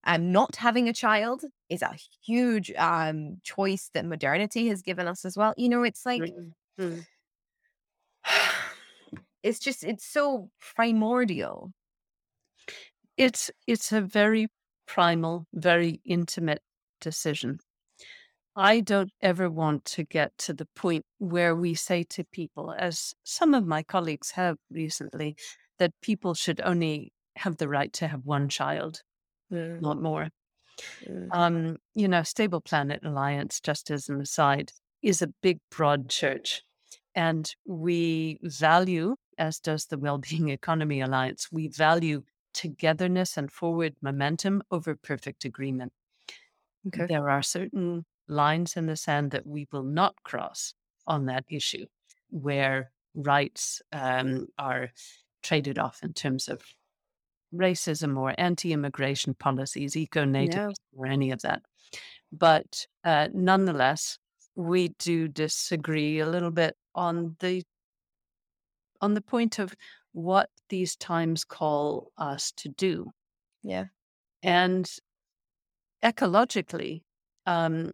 [0.04, 5.26] Um, not having a child is a huge um, choice that modernity has given us
[5.26, 5.54] as well.
[5.58, 7.06] You know, it's like, Mm, mm.
[9.44, 11.72] it's just it's so primordial
[13.18, 14.48] It's it's a very
[14.88, 16.62] primal, very intimate
[17.00, 17.60] decision.
[18.56, 23.14] I don't ever want to get to the point where we say to people, as
[23.24, 25.36] some of my colleagues have recently,
[25.80, 29.02] that people should only have the right to have one child,
[29.50, 30.30] not more.
[31.06, 31.28] Mm.
[31.32, 34.72] Um, you know, Stable Planet Alliance, just as an aside,
[35.02, 36.64] is a big, broad church.
[37.16, 42.24] And we value, as does the Wellbeing Economy Alliance, we value
[42.54, 45.94] togetherness and forward momentum over perfect agreement.
[46.88, 50.74] okay There are certain lines in the sand that we will not cross
[51.08, 51.86] on that issue,
[52.30, 54.90] where rights um, are
[55.44, 56.62] traded off in terms of
[57.54, 61.62] racism or anti immigration policies, eco native, or any of that.
[62.32, 64.18] But uh, nonetheless,
[64.56, 67.64] we do disagree a little bit on the
[69.02, 69.74] on the point of
[70.14, 73.12] what these times call us to do.
[73.64, 73.86] yeah
[74.44, 74.90] And
[76.04, 77.04] ecologically,
[77.46, 77.92] um,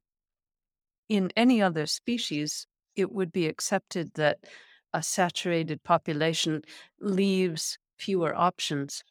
[1.09, 4.45] in any other species, it would be accepted that
[4.93, 6.63] a saturated population
[6.99, 9.03] leaves fewer options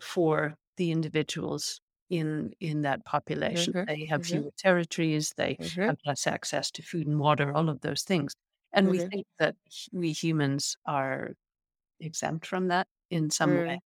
[0.00, 1.80] for the individuals
[2.10, 3.74] in in that population.
[3.74, 4.26] Mhm, They have mhm.
[4.26, 5.88] fewer territories, they Mhm.
[5.88, 8.34] have less access to food and water, all of those things.
[8.72, 9.12] And we Mhm.
[9.12, 9.56] think that
[9.92, 11.32] we humans are
[12.00, 13.78] exempt from that in some way.
[13.78, 13.82] Mm.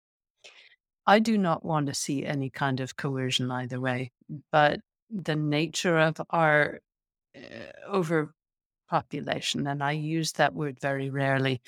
[1.07, 4.11] I do not want to see any kind of coercion either way,
[4.51, 4.81] but
[5.11, 6.81] the nature of our
[7.89, 11.61] overpopulation, and I use that word very rarely,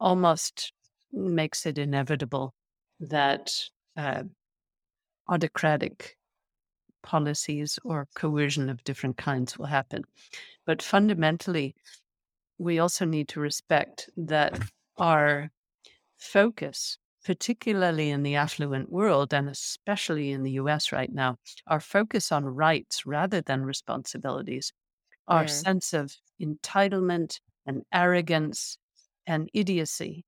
[0.00, 0.72] almost
[1.12, 2.54] makes it inevitable
[3.00, 3.52] that
[3.96, 4.24] uh,
[5.28, 6.16] autocratic
[7.02, 10.04] policies or coercion of different kinds will happen.
[10.66, 11.74] But fundamentally,
[12.58, 14.58] we also need to respect that
[14.98, 15.50] our
[16.18, 22.30] focus, particularly in the affluent world and especially in the US right now, our focus
[22.30, 24.72] on rights rather than responsibilities,
[25.28, 25.48] our Mm.
[25.48, 28.78] sense of entitlement and arrogance
[29.26, 30.24] and idiocy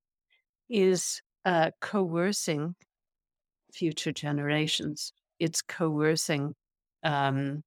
[0.70, 2.76] is uh, coercing
[3.72, 5.12] future generations.
[5.38, 6.54] It's coercing
[7.02, 7.62] um,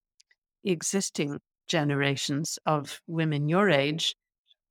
[0.63, 4.15] existing generations of women your age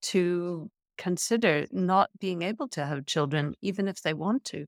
[0.02, 4.66] to consider not being able to have children, even if they want to.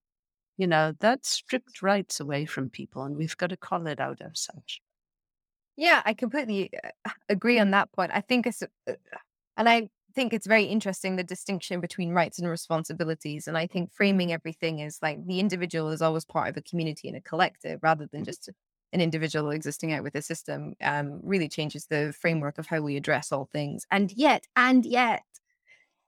[0.59, 4.21] You know, that stripped rights away from people, and we've got to call it out
[4.23, 4.81] as such.
[5.79, 8.11] Yeah, I completely uh, agree on that point.
[8.13, 8.95] I think it's, uh,
[9.57, 13.47] and I think it's very interesting the distinction between rights and responsibilities.
[13.47, 17.07] And I think framing everything as like the individual is always part of a community
[17.07, 18.51] and a collective rather than just
[18.93, 22.97] an individual existing out with a system um, really changes the framework of how we
[22.97, 23.87] address all things.
[23.93, 25.23] And yet, and yet,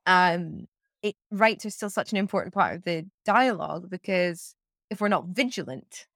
[0.05, 0.67] um,
[1.01, 4.55] it, rights are still such an important part of the dialogue because
[4.89, 6.07] if we're not vigilant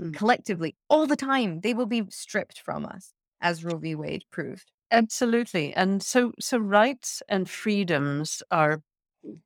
[0.00, 0.14] Mm.
[0.14, 3.94] collectively all the time, they will be stripped from us, as Roe v.
[3.94, 4.70] Wade proved.
[4.90, 5.74] Absolutely.
[5.74, 8.82] And so so rights and freedoms are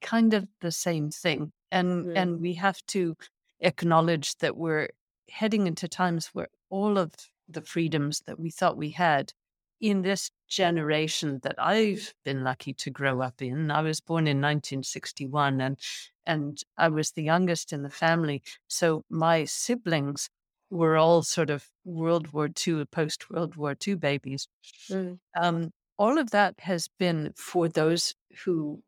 [0.03, 1.53] kind of the same thing.
[1.71, 2.17] And Mm.
[2.17, 3.17] and we have to
[3.61, 4.89] acknowledge that we're
[5.31, 7.15] heading into times where all of
[7.49, 9.33] the freedoms that we thought we had
[9.81, 13.71] in this generation that I've been lucky to grow up in.
[13.71, 15.79] I was born in 1961 and
[16.27, 18.43] and I was the youngest in the family.
[18.69, 20.29] So my siblings
[20.71, 24.49] were all sort of World War II, post World War II babies.
[24.89, 25.19] Mm.
[25.41, 28.15] Um, all of that has been for those
[28.45, 28.83] who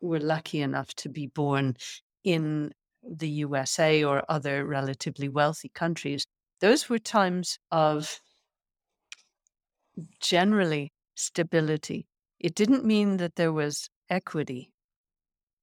[0.00, 1.76] were lucky enough to be born
[2.24, 2.72] in
[3.02, 6.26] the USA or other relatively wealthy countries.
[6.60, 8.20] Those were times of
[10.20, 12.06] generally stability.
[12.38, 14.72] It didn't mean that there was equity.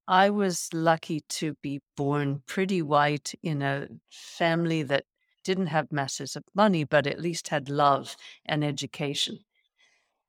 [0.07, 5.05] I was lucky to be born pretty white in a family that
[5.43, 8.15] didn't have masses of money, but at least had love
[8.45, 9.39] and education.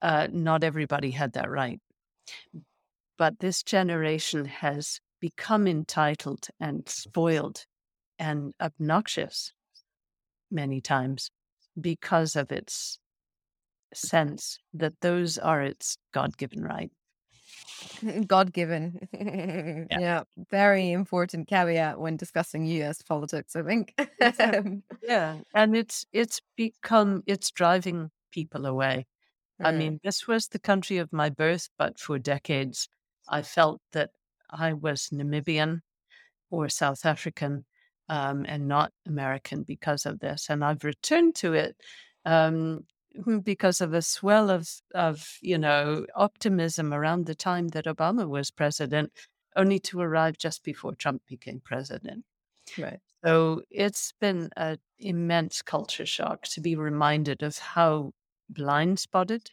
[0.03, 1.81] Uh, not everybody had that right.
[3.17, 7.65] But this generation has become entitled and spoiled
[8.19, 9.53] and obnoxious
[10.51, 11.31] many times
[11.81, 12.99] because of its
[13.95, 16.91] sense that those are its God given right.
[18.27, 19.09] God given.
[19.91, 20.25] yeah.
[20.51, 23.95] Very important caveat when discussing US politics, I think.
[24.41, 25.39] Um, Yeah.
[25.55, 29.07] And it's it's become it's driving people away.
[29.63, 32.89] I mm, mean, this was the country of my birth, but for decades
[33.29, 34.11] I felt that
[34.51, 35.81] I was Namibian
[36.51, 37.65] or South African
[38.09, 40.49] um, and not American because of this.
[40.51, 41.77] And I've returned to it
[42.25, 42.85] um,
[43.43, 48.51] because of a swell of, of, you know, optimism around the time that Obama was
[48.51, 49.13] president,
[49.57, 52.25] only to arrive just before Trump became president.
[52.79, 53.01] right.
[53.25, 58.13] So it's been an immense culture shock to be reminded of how
[58.51, 59.51] blind spotted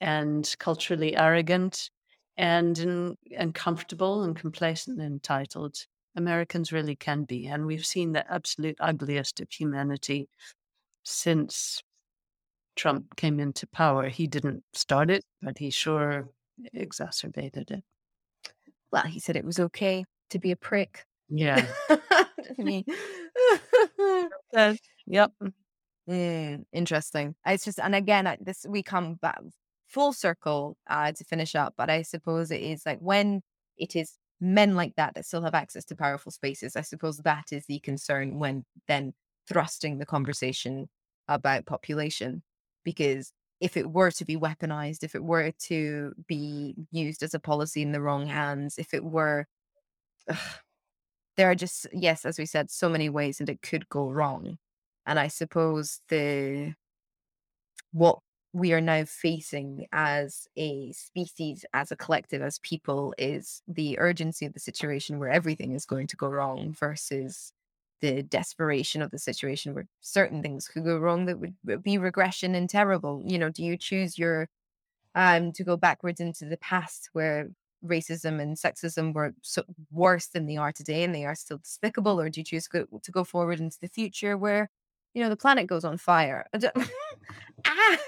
[0.00, 1.90] and culturally arrogant
[2.36, 5.86] and and and comfortable and complacent and entitled
[6.16, 7.46] Americans really can be.
[7.46, 10.28] And we've seen the absolute ugliest of humanity
[11.04, 11.82] since
[12.76, 14.08] Trump came into power.
[14.08, 16.28] He didn't start it, but he sure
[16.72, 17.84] exacerbated it.
[18.90, 21.04] Well, he said it was okay to be a prick.
[21.28, 21.66] Yeah.
[22.58, 22.84] Mean,
[24.54, 24.74] Uh,
[25.06, 25.32] yep.
[26.08, 27.34] Mm, interesting.
[27.46, 29.40] It's just, and again, I- this we come back
[29.86, 33.42] full circle uh, to finish up, but I suppose it is like when
[33.78, 36.76] it is men like that that still have access to powerful spaces.
[36.76, 39.14] I suppose that is the concern when then
[39.48, 40.88] thrusting the conversation
[41.28, 42.42] about population,
[42.84, 47.38] because if it were to be weaponized, if it were to be used as a
[47.38, 49.46] policy in the wrong hands, if it were,
[51.36, 54.58] there are just yes, as we said, so many ways that it could go wrong.
[55.06, 56.74] And I suppose the
[57.92, 58.18] what
[58.52, 64.44] we are now facing as a species, as a collective, as people, is the urgency
[64.44, 67.52] of the situation where everything is going to go wrong versus
[68.02, 72.54] the desperation of the situation where certain things could go wrong that would be regression
[72.56, 73.22] and terrible.
[73.26, 74.48] You know, do you choose your
[75.14, 77.50] um to go backwards into the past where
[77.84, 82.20] racism and sexism were so worse than they are today and they are still despicable,
[82.20, 84.70] or do you choose go, to go forward into the future where
[85.14, 86.46] you know the planet goes on fire?
[87.66, 87.98] ah!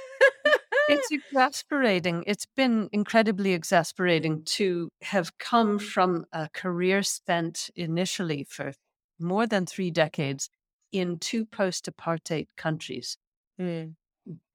[0.89, 2.25] it's exasperating.
[2.27, 8.73] It's been incredibly exasperating to have come from a career spent initially for
[9.19, 10.51] more than three decades
[10.93, 13.19] in two post apartheid countries.
[13.61, 13.95] Mm.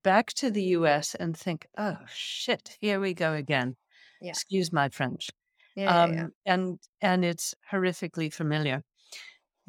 [0.04, 3.76] Back to the US and think, oh shit, here we go again.
[4.22, 4.32] Yeah.
[4.32, 5.30] Excuse my French.
[5.76, 8.84] Yeah, um, yeah, and and it's horrifically familiar.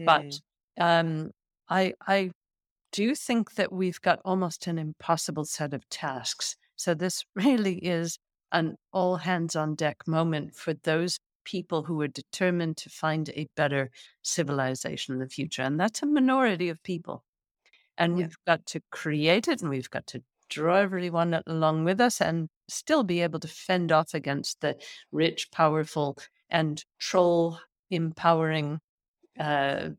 [0.01, 0.07] Mm.
[0.07, 1.31] But um,
[1.69, 2.31] I I
[2.93, 6.57] do think that we've got almost an impossible set of tasks.
[6.77, 8.19] So this really is
[8.53, 13.49] an all hands on deck moment for those people who are determined to find a
[13.57, 13.91] better
[14.23, 15.63] civilization in the future.
[15.63, 17.25] And that's a minority of people.
[17.99, 18.27] And yeah.
[18.27, 22.49] we've got to create it and we've got to draw everyone along with us and
[22.69, 24.77] still be able to fend off against the
[25.13, 26.17] rich, powerful,
[26.49, 27.59] and troll
[27.91, 28.81] empowering
[29.39, 29.91] uh,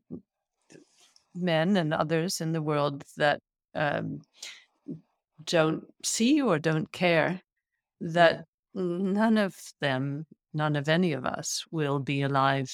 [1.34, 3.40] men and others in the world that
[3.74, 4.20] um,
[5.44, 7.40] don't see or don't care
[8.00, 12.72] that none of them, none of any of us will be alive,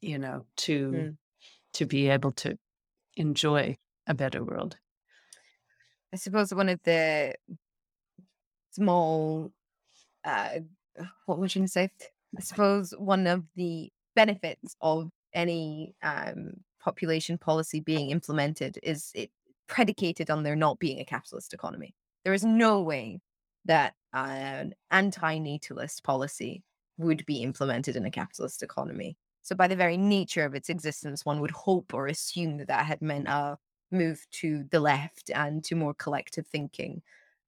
[0.00, 1.16] you know, to mm.
[1.74, 2.58] to be able to
[3.16, 3.76] enjoy
[4.06, 4.76] a better world.
[6.12, 7.34] I suppose one of the
[8.70, 9.52] small
[10.24, 10.60] uh
[11.26, 11.90] what would you gonna say?
[12.36, 19.30] I suppose one of the benefits of any um population policy being implemented is it
[19.66, 21.94] predicated on there not being a capitalist economy.
[22.24, 23.20] There is no way
[23.66, 26.62] that an anti-natalist policy
[26.98, 29.16] would be implemented in a capitalist economy.
[29.42, 32.84] So, by the very nature of its existence, one would hope or assume that that
[32.84, 33.56] had meant a
[33.90, 37.02] move to the left and to more collective thinking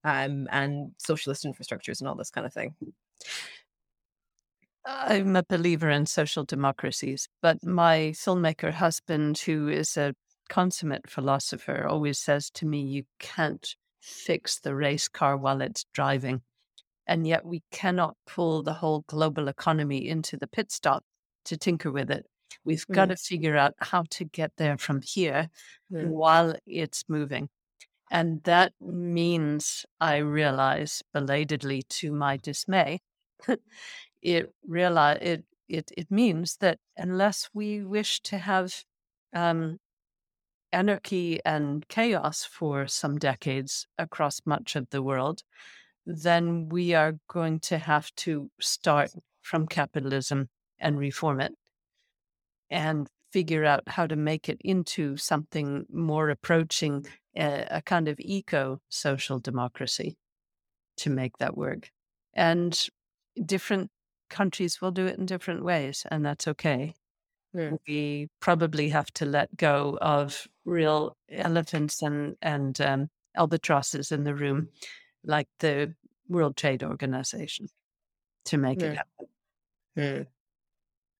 [0.04, 2.74] um, and socialist infrastructures and all this kind of thing.
[4.86, 10.14] I'm a believer in social democracies, but my filmmaker husband, who is a
[10.48, 16.40] consummate philosopher, always says to me, You can't fix the race car while it's driving.
[17.10, 21.02] And yet we cannot pull the whole global economy into the pit stop
[21.46, 22.24] to tinker with it.
[22.64, 22.94] We've mm.
[22.94, 25.48] got to figure out how to get there from here
[25.92, 26.06] mm.
[26.06, 27.48] while it's moving.
[28.12, 33.00] And that means, I realize belatedly to my dismay,
[34.22, 38.84] it realize it, it it means that unless we wish to have
[39.34, 39.78] um,
[40.72, 45.42] anarchy and chaos for some decades across much of the world,
[46.06, 49.10] then we are going to have to start
[49.42, 50.48] from capitalism
[50.78, 51.52] and reform it
[52.70, 58.18] and figure out how to make it into something more approaching a, a kind of
[58.20, 60.16] eco social democracy
[60.96, 61.90] to make that work.
[62.34, 62.78] And
[63.44, 63.90] different
[64.28, 66.94] countries will do it in different ways, and that's okay.
[67.52, 67.72] Yeah.
[67.86, 74.34] We probably have to let go of real elephants and and um, albatrosses in the
[74.34, 74.68] room,
[75.24, 75.94] like the
[76.28, 77.68] World Trade Organization,
[78.46, 78.86] to make yeah.
[78.86, 79.26] it happen.
[79.96, 80.22] Yeah.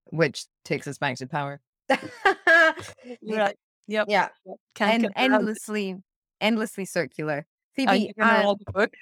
[0.07, 1.61] Which takes us back to power.
[1.89, 3.57] right.
[3.87, 4.07] Yep.
[4.09, 4.29] Yeah.
[4.75, 5.97] Can't and endlessly,
[6.41, 7.47] endlessly circular.
[7.75, 8.93] Phoebe, uh, book?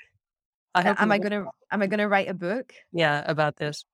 [0.75, 2.73] I uh, am I gonna am I gonna write a book?
[2.93, 3.85] Yeah, about this.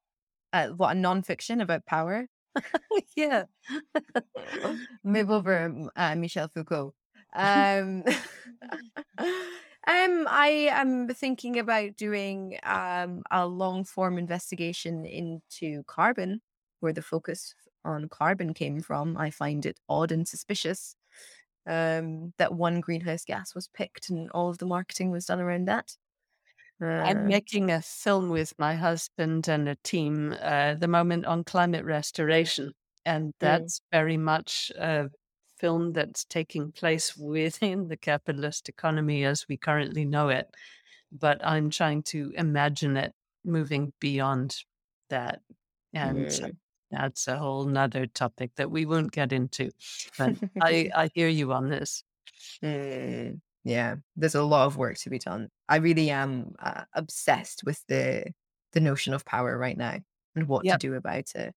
[0.53, 2.27] Uh, what a nonfiction about power?
[3.17, 3.45] yeah.
[5.05, 6.95] Move over, uh, Michel Foucault.
[7.35, 8.05] Um,
[9.87, 16.41] um, I am thinking about doing um, a long form investigation into carbon,
[16.81, 17.55] where the focus
[17.85, 19.17] on carbon came from.
[19.17, 20.97] I find it odd and suspicious
[21.67, 25.67] um, that one greenhouse gas was picked and all of the marketing was done around
[25.67, 25.97] that.
[26.81, 27.23] I'm uh.
[27.23, 32.73] making a film with my husband and a team uh, the moment on climate restoration.
[33.07, 33.35] And mm.
[33.41, 33.83] that's mm.
[33.93, 35.09] very much a
[35.65, 40.47] film that's taking place within the capitalist economy as we currently know it.
[41.11, 43.15] But I'm trying to imagine it
[43.47, 44.59] moving beyond
[45.09, 45.41] that.
[45.95, 46.55] And mm.
[46.91, 49.71] that's a whole nother topic that we won't get into.
[50.19, 52.05] But I, I hear you on this.
[52.63, 53.41] Mm.
[53.65, 55.49] Yeah, there's a lot of work to be done.
[55.67, 58.27] I really am uh, obsessed with the
[58.73, 59.97] the notion of power right now
[60.37, 61.55] and what to do about it.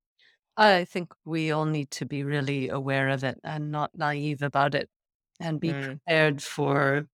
[0.57, 4.73] I think we all need to be really aware of it and not naive about
[4.75, 4.89] it
[5.39, 5.99] and be Mm.
[6.05, 7.07] prepared for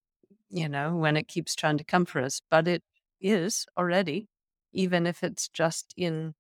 [0.50, 2.42] you know, when it keeps trying to come for us.
[2.52, 2.84] But it
[3.22, 4.30] is already,
[4.74, 6.36] even if it's just in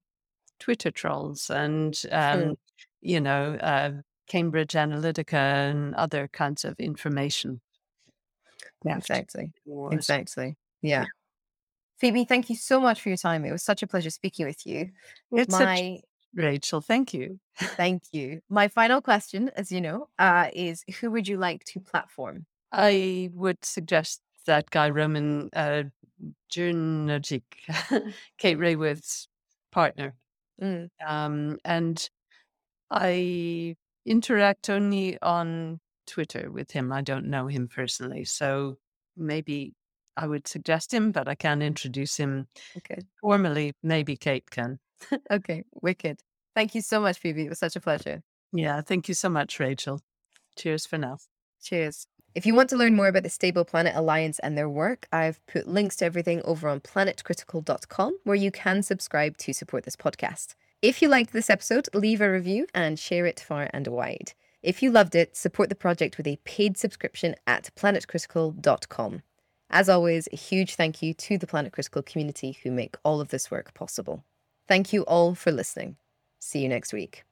[0.59, 2.53] Twitter trolls and, um, Hmm.
[3.01, 5.33] you know, uh, Cambridge Analytica
[5.71, 7.61] and other kinds of information.
[8.83, 9.51] theft Exactly.
[9.89, 10.57] Exactly.
[10.81, 11.07] Yeah.
[11.99, 13.45] Phoebe, thank you so much for your time.
[13.45, 14.91] It was such a pleasure speaking with you.
[15.31, 16.01] It's My
[16.35, 17.39] Rachel, thank you.
[17.57, 18.41] thank you.
[18.49, 22.45] My final question, as you know, uh, is who would you like to platform?
[22.71, 25.83] I would suggest that guy Roman uh,
[26.51, 27.43] Krznaric,
[28.37, 29.27] Kate Raworth's
[29.71, 30.15] partner.
[30.61, 32.09] Mm, Um, and
[32.89, 36.91] I interact only on Twitter with him.
[36.91, 38.25] I don't know him personally.
[38.25, 38.77] So
[39.17, 39.73] maybe
[40.15, 42.47] I would suggest him, but I can't introduce him
[42.77, 42.99] okay.
[43.21, 43.73] formally.
[43.81, 44.79] Maybe Kate can.
[45.31, 45.63] Okay.
[45.81, 46.19] Wicked.
[46.55, 47.45] Thank you so much, Phoebe.
[47.45, 48.23] It was such a pleasure.
[48.51, 48.81] Yeah.
[48.81, 50.01] Thank you so much, Rachel.
[50.55, 51.17] Cheers for now.
[51.61, 52.07] Cheers.
[52.35, 55.45] If you want to learn more about the Stable Planet Alliance and their work, I've
[55.45, 60.55] put links to everything over on planetcritical.com where you can subscribe to support this podcast.
[60.81, 64.33] If you liked this episode, leave a review and share it far and wide.
[64.63, 69.21] If you loved it, support the project with a paid subscription at planetcritical.com.
[69.69, 73.29] As always, a huge thank you to the Planet Critical community who make all of
[73.29, 74.23] this work possible.
[74.67, 75.97] Thank you all for listening.
[76.39, 77.23] See you next week.